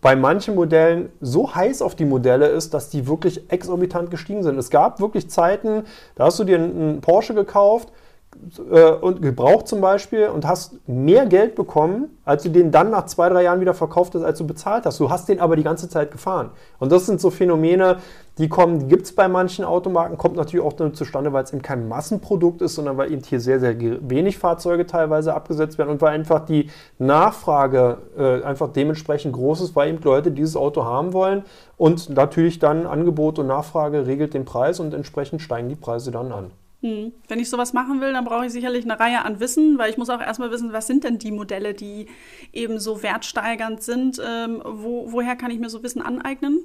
bei 0.00 0.16
manchen 0.16 0.54
Modellen 0.54 1.10
so 1.20 1.54
heiß 1.54 1.80
auf 1.80 1.94
die 1.94 2.04
Modelle 2.04 2.48
ist, 2.48 2.74
dass 2.74 2.90
die 2.90 3.06
wirklich 3.06 3.50
exorbitant 3.50 4.10
gestiegen 4.10 4.42
sind. 4.42 4.58
Es 4.58 4.68
gab 4.68 5.00
wirklich 5.00 5.30
Zeiten, 5.30 5.84
da 6.14 6.26
hast 6.26 6.38
du 6.38 6.44
dir 6.44 6.58
einen 6.58 7.00
Porsche 7.00 7.34
gekauft, 7.34 7.90
äh, 8.70 8.90
und 8.92 9.22
gebraucht 9.22 9.68
zum 9.68 9.80
Beispiel 9.80 10.28
und 10.28 10.46
hast 10.46 10.76
mehr 10.88 11.26
Geld 11.26 11.54
bekommen, 11.54 12.18
als 12.24 12.42
du 12.42 12.48
den 12.48 12.70
dann 12.70 12.90
nach 12.90 13.06
zwei, 13.06 13.28
drei 13.28 13.42
Jahren 13.42 13.60
wieder 13.60 13.74
verkauft 13.74 14.14
hast, 14.14 14.22
als 14.22 14.38
du 14.38 14.46
bezahlt 14.46 14.86
hast. 14.86 15.00
Du 15.00 15.10
hast 15.10 15.28
den 15.28 15.40
aber 15.40 15.56
die 15.56 15.62
ganze 15.62 15.88
Zeit 15.88 16.10
gefahren. 16.10 16.50
Und 16.78 16.92
das 16.92 17.06
sind 17.06 17.20
so 17.20 17.30
Phänomene, 17.30 17.98
die 18.38 18.48
kommen, 18.48 18.80
die 18.80 18.86
gibt 18.86 19.04
es 19.04 19.14
bei 19.14 19.28
manchen 19.28 19.64
Automarken, 19.64 20.18
kommt 20.18 20.36
natürlich 20.36 20.64
auch 20.64 20.72
dann 20.72 20.94
zustande, 20.94 21.32
weil 21.32 21.44
es 21.44 21.52
eben 21.52 21.62
kein 21.62 21.86
Massenprodukt 21.88 22.62
ist, 22.62 22.74
sondern 22.74 22.96
weil 22.96 23.12
eben 23.12 23.22
hier 23.22 23.40
sehr, 23.40 23.60
sehr 23.60 23.78
wenig 23.78 24.38
Fahrzeuge 24.38 24.86
teilweise 24.86 25.34
abgesetzt 25.34 25.78
werden 25.78 25.90
und 25.90 26.02
weil 26.02 26.12
einfach 26.12 26.44
die 26.44 26.70
Nachfrage 26.98 27.98
äh, 28.18 28.42
einfach 28.42 28.72
dementsprechend 28.72 29.34
groß 29.34 29.60
ist, 29.60 29.76
weil 29.76 29.90
eben 29.90 30.02
Leute 30.02 30.32
dieses 30.32 30.56
Auto 30.56 30.84
haben 30.84 31.12
wollen 31.12 31.44
und 31.76 32.10
natürlich 32.10 32.58
dann 32.58 32.86
Angebot 32.86 33.38
und 33.38 33.46
Nachfrage 33.46 34.06
regelt 34.06 34.34
den 34.34 34.44
Preis 34.44 34.80
und 34.80 34.94
entsprechend 34.94 35.40
steigen 35.40 35.68
die 35.68 35.76
Preise 35.76 36.10
dann 36.10 36.32
an. 36.32 36.50
Hm. 36.84 37.12
Wenn 37.28 37.38
ich 37.38 37.48
sowas 37.48 37.72
machen 37.72 38.02
will, 38.02 38.12
dann 38.12 38.26
brauche 38.26 38.44
ich 38.44 38.52
sicherlich 38.52 38.84
eine 38.84 39.00
Reihe 39.00 39.24
an 39.24 39.40
Wissen, 39.40 39.78
weil 39.78 39.88
ich 39.88 39.96
muss 39.96 40.10
auch 40.10 40.20
erstmal 40.20 40.50
wissen, 40.50 40.74
was 40.74 40.86
sind 40.86 41.02
denn 41.02 41.16
die 41.16 41.32
Modelle, 41.32 41.72
die 41.72 42.08
eben 42.52 42.78
so 42.78 43.02
wertsteigernd 43.02 43.82
sind. 43.82 44.20
Ähm, 44.22 44.60
wo, 44.62 45.10
woher 45.10 45.34
kann 45.34 45.50
ich 45.50 45.58
mir 45.58 45.70
so 45.70 45.82
Wissen 45.82 46.02
aneignen? 46.02 46.60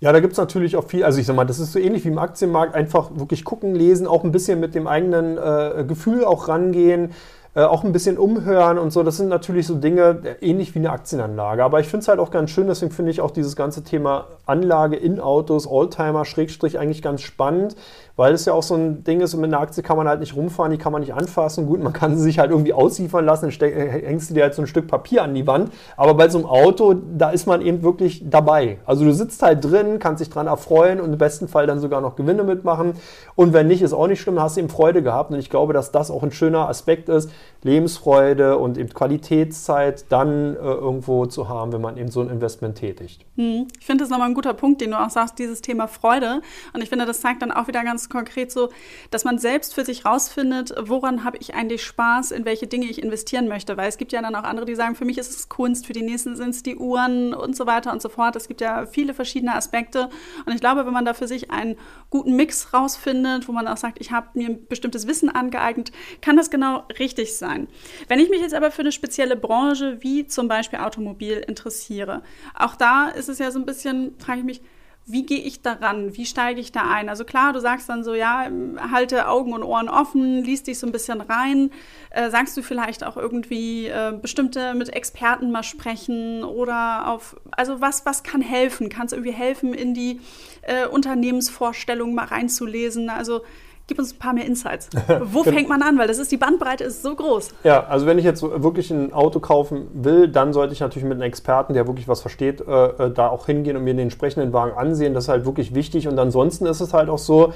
Ja, 0.00 0.10
da 0.10 0.20
gibt 0.20 0.32
es 0.32 0.38
natürlich 0.38 0.74
auch 0.74 0.84
viel, 0.84 1.04
also 1.04 1.20
ich 1.20 1.26
sag 1.26 1.36
mal, 1.36 1.44
das 1.44 1.58
ist 1.58 1.72
so 1.72 1.78
ähnlich 1.78 2.06
wie 2.06 2.08
im 2.08 2.18
Aktienmarkt, 2.18 2.74
einfach 2.74 3.10
wirklich 3.16 3.44
gucken, 3.44 3.74
lesen, 3.74 4.06
auch 4.06 4.24
ein 4.24 4.32
bisschen 4.32 4.58
mit 4.58 4.74
dem 4.74 4.86
eigenen 4.86 5.36
äh, 5.36 5.84
Gefühl 5.86 6.24
auch 6.24 6.48
rangehen. 6.48 7.10
Äh, 7.58 7.62
auch 7.62 7.82
ein 7.82 7.92
bisschen 7.92 8.18
umhören 8.18 8.78
und 8.78 8.92
so. 8.92 9.02
Das 9.02 9.16
sind 9.16 9.28
natürlich 9.28 9.66
so 9.66 9.74
Dinge, 9.74 10.20
äh, 10.22 10.46
ähnlich 10.48 10.74
wie 10.76 10.78
eine 10.78 10.90
Aktienanlage. 10.90 11.64
Aber 11.64 11.80
ich 11.80 11.88
finde 11.88 12.02
es 12.02 12.08
halt 12.08 12.20
auch 12.20 12.30
ganz 12.30 12.50
schön, 12.50 12.68
deswegen 12.68 12.92
finde 12.92 13.10
ich 13.10 13.20
auch 13.20 13.32
dieses 13.32 13.56
ganze 13.56 13.82
Thema 13.82 14.28
Anlage 14.46 14.96
in 14.96 15.18
Autos, 15.18 15.66
Oldtimer, 15.66 16.24
Schrägstrich 16.24 16.78
eigentlich 16.78 17.02
ganz 17.02 17.22
spannend, 17.22 17.74
weil 18.18 18.34
es 18.34 18.44
ja 18.46 18.52
auch 18.52 18.64
so 18.64 18.74
ein 18.74 19.04
Ding 19.04 19.20
ist, 19.20 19.36
mit 19.36 19.44
einer 19.44 19.60
Aktie 19.60 19.80
kann 19.80 19.96
man 19.96 20.08
halt 20.08 20.18
nicht 20.18 20.34
rumfahren, 20.34 20.72
die 20.72 20.76
kann 20.76 20.90
man 20.90 21.02
nicht 21.02 21.14
anfassen. 21.14 21.66
Gut, 21.66 21.80
man 21.80 21.92
kann 21.92 22.16
sie 22.16 22.22
sich 22.24 22.40
halt 22.40 22.50
irgendwie 22.50 22.72
ausliefern 22.72 23.24
lassen, 23.24 23.48
dann 23.60 23.70
äh, 23.70 24.02
hängst 24.06 24.30
du 24.30 24.34
dir 24.34 24.42
halt 24.42 24.54
so 24.54 24.62
ein 24.62 24.66
Stück 24.66 24.88
Papier 24.88 25.22
an 25.22 25.34
die 25.34 25.46
Wand. 25.46 25.70
Aber 25.96 26.14
bei 26.14 26.28
so 26.28 26.38
einem 26.38 26.48
Auto, 26.48 26.96
da 27.16 27.30
ist 27.30 27.46
man 27.46 27.62
eben 27.62 27.84
wirklich 27.84 28.28
dabei. 28.28 28.78
Also 28.86 29.04
du 29.04 29.14
sitzt 29.14 29.40
halt 29.42 29.64
drin, 29.64 30.00
kannst 30.00 30.20
dich 30.20 30.30
dran 30.30 30.48
erfreuen 30.48 31.00
und 31.00 31.12
im 31.12 31.18
besten 31.18 31.46
Fall 31.46 31.68
dann 31.68 31.78
sogar 31.78 32.00
noch 32.00 32.16
Gewinne 32.16 32.42
mitmachen. 32.42 32.94
Und 33.36 33.52
wenn 33.52 33.68
nicht, 33.68 33.82
ist 33.82 33.92
auch 33.92 34.08
nicht 34.08 34.20
schlimm, 34.20 34.42
hast 34.42 34.56
eben 34.56 34.68
Freude 34.68 35.00
gehabt. 35.00 35.30
Und 35.30 35.38
ich 35.38 35.48
glaube, 35.48 35.72
dass 35.72 35.92
das 35.92 36.10
auch 36.10 36.24
ein 36.24 36.32
schöner 36.32 36.68
Aspekt 36.68 37.08
ist, 37.08 37.30
Lebensfreude 37.62 38.58
und 38.58 38.78
eben 38.78 38.88
Qualitätszeit 38.88 40.06
dann 40.08 40.56
äh, 40.56 40.58
irgendwo 40.58 41.26
zu 41.26 41.48
haben, 41.48 41.72
wenn 41.72 41.80
man 41.80 41.96
eben 41.96 42.10
so 42.10 42.20
ein 42.20 42.30
Investment 42.30 42.78
tätigt. 42.78 43.24
Hm. 43.36 43.68
Ich 43.78 43.86
finde 43.86 44.02
das 44.02 44.10
nochmal 44.10 44.28
ein 44.28 44.34
guter 44.34 44.54
Punkt, 44.54 44.80
den 44.80 44.90
du 44.90 44.98
auch 44.98 45.10
sagst, 45.10 45.38
dieses 45.38 45.62
Thema 45.62 45.86
Freude. 45.86 46.42
Und 46.72 46.82
ich 46.82 46.88
finde, 46.88 47.06
das 47.06 47.20
zeigt 47.20 47.42
dann 47.42 47.52
auch 47.52 47.68
wieder 47.68 47.84
ganz 47.84 48.07
konkret 48.08 48.52
so, 48.52 48.70
dass 49.10 49.24
man 49.24 49.38
selbst 49.38 49.74
für 49.74 49.84
sich 49.84 50.04
rausfindet, 50.04 50.74
woran 50.80 51.24
habe 51.24 51.38
ich 51.40 51.54
eigentlich 51.54 51.84
Spaß, 51.84 52.30
in 52.30 52.44
welche 52.44 52.66
Dinge 52.66 52.86
ich 52.86 53.02
investieren 53.02 53.48
möchte. 53.48 53.76
Weil 53.76 53.88
es 53.88 53.98
gibt 53.98 54.12
ja 54.12 54.22
dann 54.22 54.34
auch 54.34 54.44
andere, 54.44 54.66
die 54.66 54.74
sagen, 54.74 54.94
für 54.94 55.04
mich 55.04 55.18
ist 55.18 55.30
es 55.30 55.48
Kunst, 55.48 55.86
für 55.86 55.92
die 55.92 56.02
nächsten 56.02 56.36
sind 56.36 56.50
es 56.50 56.62
die 56.62 56.76
Uhren 56.76 57.34
und 57.34 57.56
so 57.56 57.66
weiter 57.66 57.92
und 57.92 58.02
so 58.02 58.08
fort. 58.08 58.36
Es 58.36 58.48
gibt 58.48 58.60
ja 58.60 58.86
viele 58.86 59.14
verschiedene 59.14 59.54
Aspekte. 59.54 60.08
Und 60.46 60.54
ich 60.54 60.60
glaube, 60.60 60.86
wenn 60.86 60.92
man 60.92 61.04
da 61.04 61.14
für 61.14 61.28
sich 61.28 61.50
einen 61.50 61.76
guten 62.10 62.36
Mix 62.36 62.72
rausfindet, 62.72 63.48
wo 63.48 63.52
man 63.52 63.68
auch 63.68 63.76
sagt, 63.76 64.00
ich 64.00 64.10
habe 64.10 64.28
mir 64.34 64.48
ein 64.48 64.66
bestimmtes 64.66 65.06
Wissen 65.06 65.28
angeeignet, 65.28 65.92
kann 66.20 66.36
das 66.36 66.50
genau 66.50 66.84
richtig 66.98 67.36
sein. 67.36 67.68
Wenn 68.08 68.18
ich 68.18 68.30
mich 68.30 68.40
jetzt 68.40 68.54
aber 68.54 68.70
für 68.70 68.82
eine 68.82 68.92
spezielle 68.92 69.36
Branche 69.36 69.98
wie 70.00 70.26
zum 70.26 70.48
Beispiel 70.48 70.78
Automobil 70.78 71.44
interessiere, 71.46 72.22
auch 72.54 72.76
da 72.76 73.08
ist 73.08 73.28
es 73.28 73.38
ja 73.38 73.50
so 73.50 73.58
ein 73.58 73.66
bisschen, 73.66 74.14
frage 74.18 74.40
ich 74.40 74.44
mich, 74.44 74.62
wie 75.10 75.24
gehe 75.24 75.40
ich 75.40 75.62
daran? 75.62 76.16
Wie 76.16 76.26
steige 76.26 76.60
ich 76.60 76.70
da 76.70 76.82
ein? 76.82 77.08
Also 77.08 77.24
klar, 77.24 77.54
du 77.54 77.60
sagst 77.60 77.88
dann 77.88 78.04
so, 78.04 78.14
ja, 78.14 78.46
halte 78.92 79.26
Augen 79.26 79.54
und 79.54 79.62
Ohren 79.62 79.88
offen, 79.88 80.44
liest 80.44 80.66
dich 80.66 80.78
so 80.78 80.86
ein 80.86 80.92
bisschen 80.92 81.22
rein. 81.22 81.70
Äh, 82.10 82.28
sagst 82.30 82.56
du 82.56 82.62
vielleicht 82.62 83.04
auch 83.04 83.16
irgendwie 83.16 83.86
äh, 83.86 84.12
bestimmte 84.20 84.74
mit 84.74 84.90
Experten 84.90 85.50
mal 85.50 85.62
sprechen 85.62 86.44
oder 86.44 87.08
auf, 87.08 87.36
also 87.52 87.80
was, 87.80 88.04
was 88.04 88.22
kann 88.22 88.42
helfen? 88.42 88.90
Kann 88.90 89.06
es 89.06 89.12
irgendwie 89.12 89.32
helfen, 89.32 89.72
in 89.72 89.94
die 89.94 90.20
äh, 90.62 90.86
Unternehmensvorstellung 90.86 92.14
mal 92.14 92.26
reinzulesen? 92.26 93.08
Also 93.08 93.40
Gib 93.88 93.98
uns 93.98 94.12
ein 94.12 94.18
paar 94.18 94.34
mehr 94.34 94.44
Insights. 94.44 94.90
Wo 95.24 95.42
genau. 95.42 95.56
fängt 95.56 95.68
man 95.68 95.82
an? 95.82 95.98
Weil 95.98 96.06
das 96.06 96.18
ist, 96.18 96.30
die 96.30 96.36
Bandbreite 96.36 96.84
ist 96.84 97.02
so 97.02 97.14
groß. 97.14 97.48
Ja, 97.64 97.84
also 97.86 98.06
wenn 98.06 98.18
ich 98.18 98.24
jetzt 98.24 98.42
wirklich 98.42 98.90
ein 98.90 99.12
Auto 99.12 99.40
kaufen 99.40 99.88
will, 99.94 100.28
dann 100.28 100.52
sollte 100.52 100.74
ich 100.74 100.80
natürlich 100.80 101.08
mit 101.08 101.14
einem 101.14 101.22
Experten, 101.22 101.72
der 101.72 101.86
wirklich 101.86 102.06
was 102.06 102.20
versteht, 102.20 102.60
äh, 102.60 102.86
äh, 102.86 103.10
da 103.10 103.28
auch 103.28 103.46
hingehen 103.46 103.76
und 103.76 103.84
mir 103.84 103.94
den 103.94 104.00
entsprechenden 104.00 104.52
Wagen 104.52 104.76
ansehen. 104.76 105.14
Das 105.14 105.24
ist 105.24 105.28
halt 105.28 105.46
wirklich 105.46 105.74
wichtig. 105.74 106.06
Und 106.06 106.18
ansonsten 106.18 106.66
ist 106.66 106.80
es 106.80 106.92
halt 106.92 107.08
auch 107.08 107.18
so, 107.18 107.52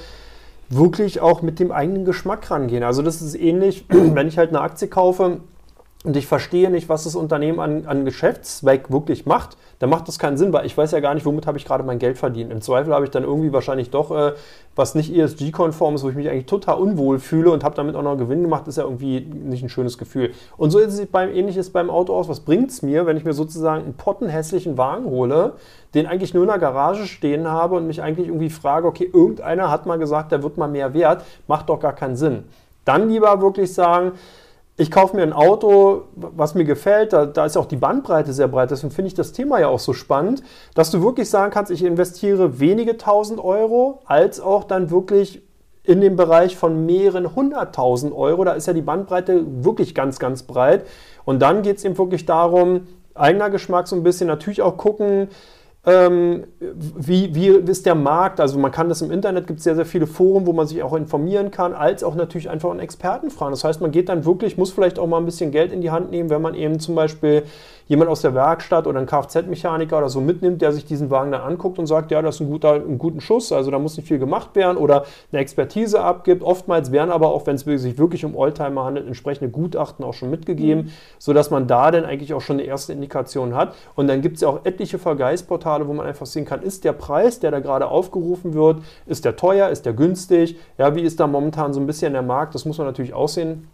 wirklich 0.70 1.20
auch 1.20 1.42
mit 1.42 1.60
dem 1.60 1.70
eigenen 1.70 2.04
Geschmack 2.04 2.50
rangehen. 2.50 2.82
Also 2.82 3.02
das 3.02 3.20
ist 3.20 3.34
ähnlich, 3.34 3.84
wenn 3.88 4.26
ich 4.26 4.38
halt 4.38 4.48
eine 4.48 4.60
Aktie 4.60 4.88
kaufe, 4.88 5.40
und 6.04 6.16
ich 6.16 6.26
verstehe 6.26 6.68
nicht, 6.70 6.88
was 6.88 7.04
das 7.04 7.14
Unternehmen 7.14 7.60
an, 7.60 7.86
an 7.86 8.04
Geschäftszweck 8.04 8.90
wirklich 8.90 9.24
macht, 9.24 9.56
dann 9.78 9.88
macht 9.88 10.08
das 10.08 10.18
keinen 10.18 10.36
Sinn, 10.36 10.52
weil 10.52 10.66
ich 10.66 10.76
weiß 10.76 10.90
ja 10.90 11.00
gar 11.00 11.14
nicht, 11.14 11.24
womit 11.24 11.46
habe 11.46 11.58
ich 11.58 11.64
gerade 11.64 11.84
mein 11.84 12.00
Geld 12.00 12.18
verdient. 12.18 12.50
Im 12.50 12.60
Zweifel 12.60 12.92
habe 12.92 13.04
ich 13.04 13.10
dann 13.10 13.22
irgendwie 13.22 13.52
wahrscheinlich 13.52 13.90
doch 13.90 14.10
äh, 14.10 14.32
was 14.74 14.94
nicht 14.94 15.14
ESG-konform 15.14 15.94
ist, 15.94 16.02
wo 16.02 16.08
ich 16.08 16.16
mich 16.16 16.28
eigentlich 16.28 16.46
total 16.46 16.78
unwohl 16.78 17.18
fühle 17.18 17.50
und 17.50 17.62
habe 17.62 17.76
damit 17.76 17.94
auch 17.94 18.02
noch 18.02 18.16
Gewinn 18.16 18.42
gemacht, 18.42 18.66
ist 18.66 18.78
ja 18.78 18.84
irgendwie 18.84 19.20
nicht 19.20 19.62
ein 19.62 19.68
schönes 19.68 19.96
Gefühl. 19.96 20.32
Und 20.56 20.70
so 20.70 20.78
ist 20.78 20.98
es 20.98 21.06
beim 21.06 21.30
ähnliches 21.32 21.70
beim 21.70 21.90
Auto 21.90 22.14
aus. 22.14 22.28
Was 22.28 22.40
bringt 22.40 22.70
es 22.70 22.82
mir, 22.82 23.06
wenn 23.06 23.16
ich 23.16 23.24
mir 23.24 23.32
sozusagen 23.32 23.84
einen 23.84 23.94
pottenhässlichen 23.94 24.78
Wagen 24.78 25.04
hole, 25.04 25.52
den 25.94 26.06
eigentlich 26.06 26.34
nur 26.34 26.42
in 26.42 26.48
der 26.48 26.58
Garage 26.58 27.06
stehen 27.06 27.46
habe 27.46 27.76
und 27.76 27.86
mich 27.86 28.02
eigentlich 28.02 28.28
irgendwie 28.28 28.50
frage, 28.50 28.88
okay, 28.88 29.08
irgendeiner 29.12 29.70
hat 29.70 29.86
mal 29.86 29.98
gesagt, 29.98 30.32
der 30.32 30.42
wird 30.42 30.56
mal 30.56 30.68
mehr 30.68 30.94
wert, 30.94 31.24
macht 31.46 31.68
doch 31.68 31.78
gar 31.78 31.92
keinen 31.92 32.16
Sinn. 32.16 32.44
Dann 32.84 33.08
lieber 33.08 33.40
wirklich 33.40 33.72
sagen, 33.72 34.12
ich 34.76 34.90
kaufe 34.90 35.16
mir 35.16 35.22
ein 35.22 35.32
Auto, 35.32 36.04
was 36.14 36.54
mir 36.54 36.64
gefällt, 36.64 37.12
da, 37.12 37.26
da 37.26 37.44
ist 37.44 37.56
auch 37.56 37.66
die 37.66 37.76
Bandbreite 37.76 38.32
sehr 38.32 38.48
breit, 38.48 38.70
deswegen 38.70 38.92
finde 38.92 39.08
ich 39.08 39.14
das 39.14 39.32
Thema 39.32 39.60
ja 39.60 39.68
auch 39.68 39.78
so 39.78 39.92
spannend, 39.92 40.42
dass 40.74 40.90
du 40.90 41.02
wirklich 41.02 41.28
sagen 41.28 41.52
kannst, 41.52 41.70
ich 41.70 41.84
investiere 41.84 42.58
wenige 42.58 42.96
tausend 42.96 43.38
Euro, 43.42 44.00
als 44.06 44.40
auch 44.40 44.64
dann 44.64 44.90
wirklich 44.90 45.42
in 45.84 46.00
dem 46.00 46.16
Bereich 46.16 46.56
von 46.56 46.86
mehreren 46.86 47.34
hunderttausend 47.34 48.14
Euro. 48.14 48.44
Da 48.44 48.52
ist 48.52 48.66
ja 48.66 48.72
die 48.72 48.82
Bandbreite 48.82 49.44
wirklich 49.64 49.94
ganz, 49.94 50.18
ganz 50.18 50.44
breit. 50.44 50.86
Und 51.24 51.40
dann 51.42 51.62
geht 51.62 51.78
es 51.78 51.84
eben 51.84 51.98
wirklich 51.98 52.24
darum, 52.24 52.86
eigener 53.14 53.50
Geschmack 53.50 53.88
so 53.88 53.96
ein 53.96 54.02
bisschen 54.02 54.28
natürlich 54.28 54.62
auch 54.62 54.76
gucken, 54.76 55.28
ähm, 55.84 56.44
wie, 56.60 57.34
wie 57.34 57.48
ist 57.48 57.86
der 57.86 57.96
Markt? 57.96 58.38
Also 58.38 58.56
man 58.56 58.70
kann 58.70 58.88
das 58.88 59.02
im 59.02 59.10
Internet, 59.10 59.48
gibt 59.48 59.58
es 59.58 59.64
sehr, 59.64 59.74
sehr 59.74 59.84
viele 59.84 60.06
Foren, 60.06 60.46
wo 60.46 60.52
man 60.52 60.68
sich 60.68 60.80
auch 60.82 60.94
informieren 60.94 61.50
kann, 61.50 61.74
als 61.74 62.04
auch 62.04 62.14
natürlich 62.14 62.48
einfach 62.50 62.70
einen 62.70 62.78
Experten 62.78 63.30
fragen. 63.30 63.50
Das 63.50 63.64
heißt, 63.64 63.80
man 63.80 63.90
geht 63.90 64.08
dann 64.08 64.24
wirklich, 64.24 64.56
muss 64.56 64.70
vielleicht 64.70 65.00
auch 65.00 65.08
mal 65.08 65.18
ein 65.18 65.24
bisschen 65.24 65.50
Geld 65.50 65.72
in 65.72 65.80
die 65.80 65.90
Hand 65.90 66.12
nehmen, 66.12 66.30
wenn 66.30 66.40
man 66.40 66.54
eben 66.54 66.78
zum 66.78 66.94
Beispiel 66.94 67.42
jemand 67.92 68.10
aus 68.10 68.22
der 68.22 68.34
Werkstatt 68.34 68.86
oder 68.86 68.98
ein 68.98 69.06
Kfz-Mechaniker 69.06 69.98
oder 69.98 70.08
so 70.08 70.20
mitnimmt, 70.20 70.62
der 70.62 70.72
sich 70.72 70.84
diesen 70.84 71.10
Wagen 71.10 71.32
dann 71.32 71.42
anguckt 71.42 71.78
und 71.78 71.86
sagt, 71.86 72.10
ja, 72.10 72.22
das 72.22 72.36
ist 72.36 72.40
ein 72.40 72.50
guter, 72.50 72.74
ein 72.74 72.98
guter 72.98 73.20
Schuss, 73.20 73.52
also 73.52 73.70
da 73.70 73.78
muss 73.78 73.96
nicht 73.96 74.06
viel 74.08 74.18
gemacht 74.18 74.54
werden 74.54 74.76
oder 74.76 75.04
eine 75.30 75.40
Expertise 75.40 76.00
abgibt. 76.00 76.42
Oftmals 76.42 76.92
werden 76.92 77.10
aber 77.10 77.28
auch, 77.28 77.46
wenn 77.46 77.56
es 77.56 77.62
sich 77.62 77.98
wirklich 77.98 78.24
um 78.24 78.34
Oldtimer 78.34 78.84
handelt, 78.84 79.06
entsprechende 79.06 79.50
Gutachten 79.50 80.04
auch 80.04 80.14
schon 80.14 80.30
mitgegeben, 80.30 80.84
mhm. 80.84 80.90
sodass 81.18 81.50
man 81.50 81.66
da 81.66 81.90
dann 81.90 82.04
eigentlich 82.04 82.34
auch 82.34 82.40
schon 82.40 82.56
eine 82.58 82.66
erste 82.66 82.92
Indikation 82.92 83.54
hat. 83.54 83.74
Und 83.94 84.08
dann 84.08 84.22
gibt 84.22 84.36
es 84.36 84.42
ja 84.42 84.48
auch 84.48 84.64
etliche 84.64 84.98
Vergleichsportale, 84.98 85.62
Portale, 85.62 85.86
wo 85.86 85.92
man 85.92 86.06
einfach 86.06 86.26
sehen 86.26 86.44
kann, 86.44 86.62
ist 86.62 86.84
der 86.84 86.92
Preis, 86.92 87.38
der 87.38 87.50
da 87.50 87.60
gerade 87.60 87.86
aufgerufen 87.86 88.54
wird, 88.54 88.82
ist 89.06 89.24
der 89.24 89.36
teuer, 89.36 89.68
ist 89.68 89.86
der 89.86 89.92
günstig? 89.92 90.56
Ja, 90.78 90.94
wie 90.94 91.02
ist 91.02 91.20
da 91.20 91.26
momentan 91.26 91.72
so 91.72 91.80
ein 91.80 91.86
bisschen 91.86 92.12
der 92.12 92.22
Markt? 92.22 92.54
Das 92.54 92.64
muss 92.64 92.78
man 92.78 92.86
natürlich 92.86 93.14
aussehen. 93.14 93.68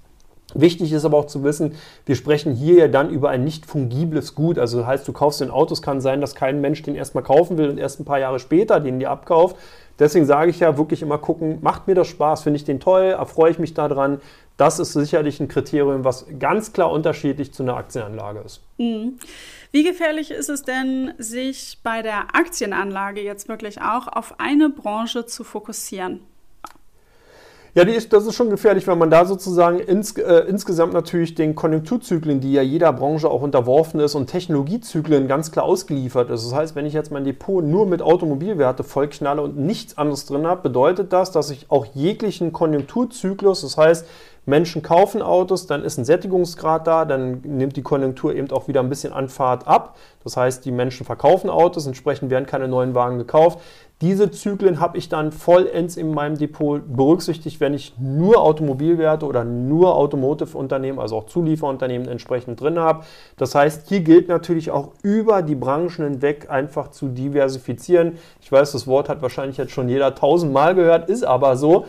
Wichtig 0.55 0.93
ist 0.93 1.05
aber 1.05 1.19
auch 1.19 1.27
zu 1.27 1.45
wissen, 1.45 1.75
wir 2.07 2.15
sprechen 2.15 2.55
hier 2.55 2.75
ja 2.77 2.89
dann 2.89 3.11
über 3.11 3.29
ein 3.29 3.45
nicht 3.45 3.67
fungibles 3.67 4.35
Gut. 4.35 4.59
Also 4.59 4.79
das 4.79 4.87
heißt, 4.87 5.09
du 5.09 5.13
kaufst 5.13 5.43
den 5.43 5.51
Auto, 5.51 5.75
es 5.75 5.83
kann 5.83 6.01
sein, 6.01 6.23
dass 6.23 6.35
kein 6.35 6.63
Mensch 6.63 6.83
den 6.83 6.95
erstmal 6.95 7.23
kaufen 7.23 7.59
will 7.59 7.69
und 7.69 7.79
erst 7.79 8.01
ein 8.01 8.07
paar 8.07 8.19
Jahre 8.19 8.39
später 8.39 8.81
den 8.81 8.99
dir 8.99 9.11
abkauft. 9.11 9.57
Deswegen 9.99 10.27
sage 10.27 10.51
ich 10.51 10.61
ja 10.61 10.79
wirklich 10.79 11.03
immer 11.03 11.19
gucken, 11.19 11.59
macht 11.61 11.87
mir 11.87 11.95
das 11.95 12.07
Spaß, 12.07 12.45
finde 12.45 12.57
ich 12.57 12.65
den 12.65 12.81
toll, 12.81 13.03
erfreue 13.03 13.51
ich 13.51 13.59
mich 13.59 13.75
daran. 13.75 14.21
Das 14.57 14.79
ist 14.79 14.93
sicherlich 14.93 15.39
ein 15.41 15.49
Kriterium, 15.49 16.05
was 16.05 16.27
ganz 16.39 16.73
klar 16.73 16.91
unterschiedlich 16.91 17.53
zu 17.53 17.63
einer 17.63 17.77
Aktienanlage 17.77 18.41
ist. 18.41 18.61
Mhm. 18.79 19.19
Wie 19.71 19.85
gefährlich 19.85 20.31
ist 20.31 20.49
es 20.49 20.63
denn, 20.63 21.13
sich 21.19 21.79
bei 21.83 22.01
der 22.01 22.35
Aktienanlage 22.35 23.23
jetzt 23.23 23.49
wirklich 23.49 23.83
auch 23.83 24.09
auf 24.09 24.41
eine 24.41 24.71
Branche 24.71 25.27
zu 25.27 25.45
fokussieren? 25.45 26.21
Ja, 27.79 27.85
ist, 27.85 28.13
das 28.13 28.27
ist 28.27 28.35
schon 28.35 28.51
gefährlich, 28.51 28.89
weil 28.89 28.97
man 28.97 29.09
da 29.09 29.25
sozusagen 29.25 29.79
ins, 29.79 30.17
äh, 30.19 30.41
insgesamt 30.49 30.95
natürlich 30.95 31.37
den 31.37 31.55
Konjunkturzyklen, 31.55 32.41
die 32.41 32.53
ja 32.53 32.61
jeder 32.61 32.93
Branche 32.93 33.31
auch 33.31 33.41
unterworfen 33.41 34.01
ist, 34.01 34.17
und 34.17 34.27
Technologiezyklen 34.27 35.29
ganz 35.29 35.53
klar 35.53 35.65
ausgeliefert 35.65 36.29
ist. 36.29 36.45
Das 36.45 36.53
heißt, 36.53 36.75
wenn 36.75 36.87
ich 36.87 36.93
jetzt 36.93 37.13
mein 37.13 37.23
Depot 37.23 37.65
nur 37.65 37.87
mit 37.87 38.03
Automobilwerte 38.03 38.83
vollknalle 38.83 39.43
und 39.43 39.59
nichts 39.59 39.97
anderes 39.97 40.27
drin 40.27 40.45
habe, 40.45 40.63
bedeutet 40.63 41.13
das, 41.13 41.31
dass 41.31 41.51
ich 41.51 41.67
auch 41.69 41.87
jeglichen 41.95 42.53
Konjunkturzyklus, 42.53 43.61
das 43.61 43.77
heißt, 43.77 44.07
Menschen 44.49 44.83
kaufen 44.83 45.21
Autos, 45.21 45.67
dann 45.67 45.85
ist 45.85 45.99
ein 45.99 46.07
Sättigungsgrad 46.07 46.87
da, 46.87 47.05
dann 47.05 47.43
nimmt 47.45 47.77
die 47.77 47.83
Konjunktur 47.83 48.35
eben 48.35 48.51
auch 48.51 48.67
wieder 48.67 48.81
ein 48.81 48.89
bisschen 48.89 49.13
an 49.13 49.29
Fahrt 49.29 49.69
ab. 49.69 49.97
Das 50.25 50.39
heißt, 50.39 50.65
die 50.65 50.73
Menschen 50.73 51.05
verkaufen 51.05 51.51
Autos, 51.51 51.87
entsprechend 51.87 52.31
werden 52.31 52.47
keine 52.47 52.67
neuen 52.67 52.95
Wagen 52.95 53.19
gekauft. 53.19 53.61
Diese 54.01 54.31
Zyklen 54.31 54.79
habe 54.79 54.97
ich 54.97 55.09
dann 55.09 55.33
vollends 55.33 55.97
in 55.97 56.15
meinem 56.15 56.39
Depot 56.39 56.81
berücksichtigt, 56.87 57.59
wenn 57.59 57.75
ich 57.75 57.95
nur 57.99 58.41
Automobilwerte 58.41 59.27
oder 59.27 59.43
nur 59.43 59.97
Automotive-Unternehmen, 59.97 61.01
also 61.01 61.17
auch 61.17 61.27
Zulieferunternehmen 61.27 62.07
entsprechend 62.07 62.61
drin 62.61 62.79
habe. 62.79 63.05
Das 63.39 63.57
heißt, 63.57 63.89
hier 63.89 64.01
gilt 64.01 64.29
natürlich 64.29 64.71
auch 64.71 64.93
über 65.03 65.43
die 65.43 65.57
Branchen 65.57 66.05
hinweg 66.05 66.49
einfach 66.49 66.93
zu 66.93 67.09
diversifizieren. 67.09 68.19
Ich 68.41 68.53
weiß, 68.53 68.71
das 68.71 68.87
Wort 68.87 69.09
hat 69.09 69.21
wahrscheinlich 69.21 69.57
jetzt 69.57 69.73
schon 69.73 69.89
jeder 69.89 70.15
tausendmal 70.15 70.77
gehört, 70.77 71.11
ist 71.11 71.25
aber 71.25 71.57
so. 71.57 71.87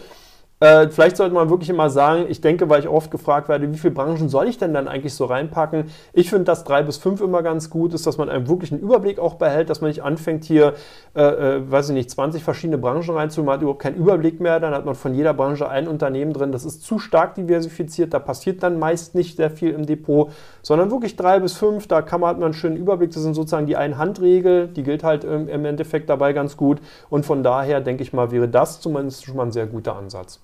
Äh, 0.62 0.90
vielleicht 0.90 1.16
sollte 1.16 1.34
man 1.34 1.50
wirklich 1.50 1.70
immer 1.70 1.90
sagen, 1.90 2.26
ich 2.28 2.42
denke, 2.42 2.70
weil 2.70 2.82
ich 2.82 2.90
oft 2.90 3.12
gefragt 3.12 3.48
werde, 3.48 3.72
wie 3.72 3.78
viele 3.78 3.94
Branchen 3.94 4.28
soll 4.28 4.50
ich 4.50 4.58
denn 4.58 4.74
dann 4.74 4.90
eigentlich 4.90 5.14
so 5.14 5.24
reinpacken? 5.24 5.86
Ich 6.12 6.30
finde, 6.30 6.44
dass 6.44 6.66
drei 6.66 6.84
bis 6.84 6.98
fünf 6.98 7.22
immer 7.22 7.42
ganz 7.44 7.70
gut 7.70 7.94
ist, 7.94 8.06
dass 8.06 8.18
man 8.18 8.30
einen 8.30 8.50
wirklichen 8.50 8.78
Überblick 8.78 9.20
auch 9.20 9.36
behält, 9.36 9.70
dass 9.70 9.80
man 9.80 9.88
nicht 9.88 10.04
anfängt, 10.04 10.44
hier, 10.44 10.74
äh, 11.16 11.22
äh, 11.22 11.72
weiß 11.72 11.90
ich 11.90 11.94
nicht, 11.96 12.12
20 12.12 12.44
verschiedene 12.44 12.78
Branchen 12.78 13.16
reinzumachen, 13.16 13.46
man 13.46 13.54
hat 13.54 13.62
überhaupt 13.62 13.82
keinen 13.82 13.96
Überblick 13.96 14.42
mehr, 14.42 14.60
dann 14.60 14.74
hat 14.74 14.84
man 14.86 14.96
von 14.96 15.14
jeder 15.14 15.34
Branche 15.34 15.70
ein 15.70 15.88
Unternehmen 15.88 16.34
drin. 16.34 16.52
Das 16.52 16.66
ist 16.66 16.84
zu 16.84 17.00
stark 17.00 17.36
diversifiziert, 17.36 18.14
da 18.14 18.20
passiert 18.20 18.62
dann 18.62 18.80
meist 18.80 19.16
nicht 19.16 19.38
sehr 19.38 19.52
viel 19.52 19.70
im 19.70 19.86
Depot, 19.86 20.30
sondern 20.62 20.92
wirklich 20.92 21.16
drei 21.16 21.40
bis 21.40 21.54
fünf, 21.54 21.88
da 21.88 22.02
kann 22.02 22.20
man, 22.20 22.32
hat 22.32 22.38
man 22.38 22.48
einen 22.48 22.54
schönen 22.54 22.76
Überblick. 22.76 23.12
Das 23.12 23.24
sind 23.24 23.34
sozusagen 23.34 23.66
die 23.66 23.78
Ein-Hand-Regel, 23.78 24.68
die 24.68 24.84
gilt 24.84 25.06
halt 25.06 25.24
im, 25.24 25.48
im 25.48 25.64
Endeffekt 25.64 26.10
dabei 26.10 26.34
ganz 26.34 26.58
gut. 26.58 26.82
Und 27.10 27.26
von 27.26 27.44
daher 27.44 27.80
denke 27.80 28.04
ich 28.04 28.12
mal, 28.12 28.32
wäre 28.32 28.50
das 28.50 28.82
zumindest 28.82 29.24
schon 29.24 29.38
mal 29.38 29.44
ein 29.44 29.54
sehr 29.54 29.66
guter 29.66 29.96
Ansatz. 29.96 30.42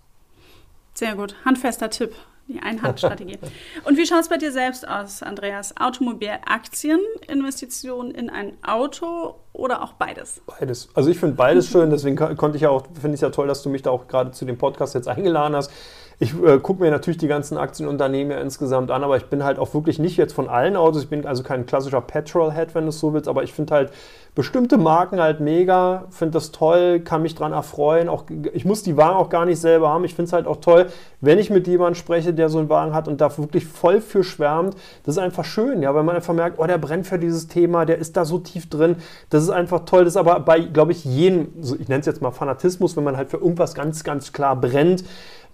Sehr 0.95 1.15
gut. 1.15 1.36
Handfester 1.45 1.89
Tipp. 1.89 2.15
Die 2.47 2.60
Einhandstrategie. 2.60 3.39
Und 3.86 3.97
wie 3.97 4.05
schaut 4.05 4.21
es 4.21 4.29
bei 4.29 4.38
dir 4.38 4.51
selbst 4.51 4.88
aus, 4.88 5.23
Andreas? 5.23 5.75
Automobilaktien, 5.77 6.99
Investitionen 7.27 8.12
in 8.12 8.29
ein 8.29 8.53
Auto 8.63 9.36
oder 9.51 9.81
auch 9.81 9.93
beides? 9.93 10.41
Beides. 10.45 10.89
Also 10.93 11.10
ich 11.10 11.17
finde 11.17 11.36
beides 11.36 11.67
schön, 11.67 11.89
deswegen 11.89 12.15
konnte 12.15 12.58
ich 12.58 12.62
ja 12.62 12.69
auch, 12.69 12.86
finde 13.01 13.15
ich 13.15 13.21
ja 13.21 13.31
toll, 13.31 13.47
dass 13.47 13.63
du 13.63 13.69
mich 13.69 13.81
da 13.81 13.89
auch 13.89 14.08
gerade 14.08 14.29
zu 14.29 14.45
dem 14.45 14.60
Podcast 14.60 14.93
jetzt 14.93 15.08
eingeladen 15.08 15.55
hast. 15.55 15.71
Ich 16.19 16.34
äh, 16.41 16.60
gucke 16.60 16.82
mir 16.82 16.91
natürlich 16.91 17.17
die 17.17 17.28
ganzen 17.28 17.58
Aktienunternehmen 17.58 18.32
ja 18.32 18.39
insgesamt 18.39 18.89
an, 18.89 19.04
aber 19.04 19.17
ich 19.17 19.25
bin 19.25 19.43
halt 19.43 19.60
auch 19.60 19.73
wirklich 19.73 19.99
nicht 19.99 20.15
jetzt 20.15 20.34
von 20.34 20.47
allen 20.47 20.75
Autos. 20.78 21.04
Ich 21.04 21.10
bin 21.10 21.25
also 21.25 21.43
kein 21.43 21.65
klassischer 21.65 22.01
Petrolhead, 22.01 22.73
wenn 22.73 22.84
du 22.84 22.89
es 22.89 22.99
so 22.99 23.13
willst, 23.13 23.28
aber 23.28 23.43
ich 23.43 23.54
finde 23.54 23.73
halt 23.73 23.91
bestimmte 24.36 24.78
Marken 24.78 25.21
halt 25.21 25.39
mega, 25.39 26.06
finde 26.10 26.34
das 26.34 26.51
toll, 26.51 26.99
kann 26.99 27.21
mich 27.21 27.36
dran 27.36 27.54
erfreuen. 27.54 28.10
Auch, 28.10 28.25
ich 28.54 28.65
muss 28.65 28.84
die 28.84 28.97
Wagen 28.97 29.15
auch 29.15 29.30
gar 29.30 29.45
nicht 29.45 29.60
selber 29.60 29.89
haben. 29.89 30.04
Ich 30.04 30.13
finde 30.13 30.28
es 30.28 30.34
halt 30.34 30.45
auch 30.45 30.58
toll, 30.58 30.88
wenn 31.21 31.39
ich 31.39 31.49
mit 31.49 31.67
jemandem 31.67 31.95
spreche, 31.95 32.34
der 32.34 32.49
so 32.49 32.60
einen 32.60 32.69
Wagen 32.69 32.93
hat 32.93 33.08
und 33.08 33.21
da 33.21 33.36
wirklich 33.38 33.65
voll 33.65 34.01
für 34.01 34.23
schwärmt. 34.23 34.75
Das 35.04 35.15
ist 35.15 35.19
einfach 35.19 35.45
schön, 35.45 35.82
ja, 35.82 35.95
weil 35.95 36.04
man 36.04 36.15
einfach 36.15 36.34
merkt, 36.34 36.60
oh, 36.60 36.65
der 36.65 36.78
brennt 36.78 37.08
für 37.08 37.17
dieses 37.17 37.47
Thema, 37.47 37.86
der 37.86 37.97
ist 37.97 38.17
da 38.17 38.25
so 38.25 38.38
tief 38.38 38.69
drin. 38.69 38.97
Das 39.30 39.41
ist 39.41 39.49
einfach 39.49 39.86
toll. 39.86 40.04
Das 40.04 40.13
ist 40.13 40.17
aber 40.17 40.39
bei, 40.41 40.60
glaube 40.60 40.91
ich, 40.91 41.06
jedem, 41.06 41.54
ich 41.80 41.88
nenne 41.88 42.01
es 42.01 42.06
jetzt 42.06 42.21
mal 42.21 42.32
Fanatismus, 42.32 42.97
wenn 42.97 43.06
man 43.06 43.15
halt 43.15 43.30
für 43.30 43.38
irgendwas 43.38 43.73
ganz, 43.73 44.04
ganz 44.04 44.34
klar 44.34 44.56
brennt. 44.58 45.06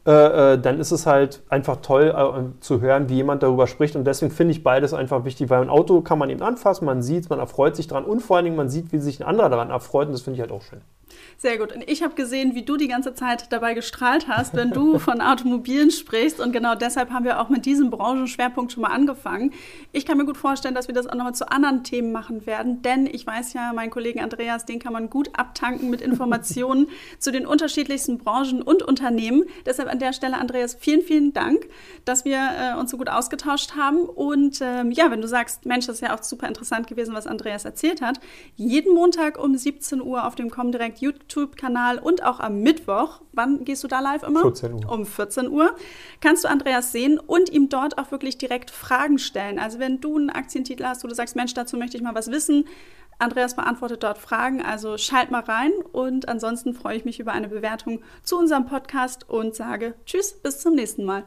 Äh, 0.03 0.53
äh, 0.53 0.57
dann 0.59 0.79
ist 0.79 0.91
es 0.91 1.05
halt 1.05 1.43
einfach 1.49 1.77
toll 1.77 2.13
äh, 2.15 2.59
zu 2.59 2.81
hören, 2.81 3.07
wie 3.07 3.15
jemand 3.15 3.43
darüber 3.43 3.67
spricht. 3.67 3.95
Und 3.95 4.05
deswegen 4.05 4.31
finde 4.31 4.53
ich 4.53 4.63
beides 4.63 4.95
einfach 4.95 5.25
wichtig, 5.25 5.49
weil 5.51 5.61
ein 5.61 5.69
Auto 5.69 6.01
kann 6.01 6.17
man 6.17 6.31
eben 6.31 6.41
anfassen, 6.41 6.85
man 6.85 7.03
sieht 7.03 7.25
es, 7.25 7.29
man 7.29 7.37
erfreut 7.37 7.75
sich 7.75 7.87
dran 7.87 8.05
und 8.05 8.19
vor 8.21 8.37
allen 8.37 8.45
Dingen 8.45 8.57
man 8.57 8.69
sieht, 8.69 8.91
wie 8.91 8.97
sich 8.97 9.19
ein 9.19 9.27
anderer 9.27 9.49
daran 9.49 9.69
erfreut. 9.69 10.07
Und 10.07 10.13
das 10.13 10.21
finde 10.21 10.35
ich 10.37 10.41
halt 10.41 10.51
auch 10.51 10.63
schön. 10.63 10.81
Sehr 11.37 11.57
gut. 11.57 11.73
Und 11.73 11.89
ich 11.89 12.03
habe 12.03 12.15
gesehen, 12.15 12.55
wie 12.55 12.63
du 12.63 12.77
die 12.77 12.87
ganze 12.87 13.13
Zeit 13.13 13.51
dabei 13.51 13.73
gestrahlt 13.73 14.27
hast, 14.27 14.55
wenn 14.55 14.71
du 14.71 14.99
von 14.99 15.21
Automobilen 15.21 15.91
sprichst. 15.91 16.39
Und 16.39 16.51
genau 16.51 16.75
deshalb 16.75 17.11
haben 17.11 17.25
wir 17.25 17.39
auch 17.39 17.49
mit 17.49 17.65
diesem 17.65 17.89
Branchenschwerpunkt 17.89 18.71
schon 18.71 18.81
mal 18.81 18.89
angefangen. 18.89 19.51
Ich 19.91 20.05
kann 20.05 20.17
mir 20.17 20.25
gut 20.25 20.37
vorstellen, 20.37 20.75
dass 20.75 20.87
wir 20.87 20.95
das 20.95 21.07
auch 21.07 21.15
nochmal 21.15 21.35
zu 21.35 21.51
anderen 21.51 21.83
Themen 21.83 22.11
machen 22.11 22.45
werden, 22.45 22.81
denn 22.81 23.05
ich 23.05 23.25
weiß 23.25 23.53
ja, 23.53 23.73
meinen 23.73 23.89
Kollegen 23.89 24.19
Andreas, 24.19 24.65
den 24.65 24.79
kann 24.79 24.93
man 24.93 25.09
gut 25.09 25.29
abtanken 25.33 25.89
mit 25.89 26.01
Informationen 26.01 26.87
zu 27.19 27.31
den 27.31 27.45
unterschiedlichsten 27.45 28.17
Branchen 28.17 28.61
und 28.61 28.83
Unternehmen. 28.83 29.43
Deshalb 29.65 29.89
an 29.89 29.99
der 29.99 30.13
Stelle, 30.13 30.37
Andreas, 30.37 30.75
vielen, 30.79 31.01
vielen 31.01 31.33
Dank, 31.33 31.67
dass 32.05 32.25
wir 32.25 32.37
äh, 32.37 32.79
uns 32.79 32.91
so 32.91 32.97
gut 32.97 33.09
ausgetauscht 33.09 33.75
haben. 33.75 34.01
Und 34.01 34.59
ähm, 34.61 34.91
ja, 34.91 35.11
wenn 35.11 35.21
du 35.21 35.27
sagst, 35.27 35.65
Mensch, 35.65 35.87
das 35.87 35.95
ist 35.95 36.01
ja 36.01 36.15
auch 36.15 36.23
super 36.23 36.47
interessant 36.47 36.87
gewesen, 36.87 37.13
was 37.13 37.27
Andreas 37.27 37.65
erzählt 37.65 38.01
hat, 38.01 38.19
jeden 38.55 38.93
Montag 38.93 39.37
um 39.41 39.55
17 39.55 40.01
Uhr 40.01 40.25
auf 40.25 40.35
dem 40.35 40.49
Comdirect 40.49 40.99
YouTube-Kanal 41.01 41.99
und 41.99 42.23
auch 42.23 42.39
am 42.39 42.61
Mittwoch. 42.61 43.21
Wann 43.33 43.65
gehst 43.65 43.83
du 43.83 43.87
da 43.87 43.99
live 43.99 44.23
immer? 44.23 44.41
14 44.41 44.73
Uhr. 44.73 44.91
Um 44.91 45.05
14 45.05 45.49
Uhr. 45.49 45.75
Kannst 46.21 46.43
du 46.43 46.49
Andreas 46.49 46.91
sehen 46.91 47.19
und 47.19 47.49
ihm 47.49 47.69
dort 47.69 47.97
auch 47.97 48.11
wirklich 48.11 48.37
direkt 48.37 48.71
Fragen 48.71 49.17
stellen. 49.17 49.59
Also 49.59 49.79
wenn 49.79 49.99
du 49.99 50.17
einen 50.17 50.29
Aktientitel 50.29 50.85
hast, 50.85 51.03
wo 51.03 51.07
du 51.07 51.15
sagst, 51.15 51.35
Mensch, 51.35 51.53
dazu 51.53 51.77
möchte 51.77 51.97
ich 51.97 52.03
mal 52.03 52.15
was 52.15 52.31
wissen, 52.31 52.65
Andreas 53.19 53.55
beantwortet 53.55 54.03
dort 54.03 54.17
Fragen, 54.17 54.63
also 54.63 54.97
schalt 54.97 55.29
mal 55.29 55.43
rein 55.43 55.71
und 55.91 56.27
ansonsten 56.27 56.73
freue 56.73 56.97
ich 56.97 57.05
mich 57.05 57.19
über 57.19 57.33
eine 57.33 57.49
Bewertung 57.49 58.01
zu 58.23 58.37
unserem 58.37 58.65
Podcast 58.65 59.29
und 59.29 59.53
sage 59.53 59.93
Tschüss, 60.05 60.33
bis 60.41 60.59
zum 60.59 60.73
nächsten 60.73 61.05
Mal. 61.05 61.25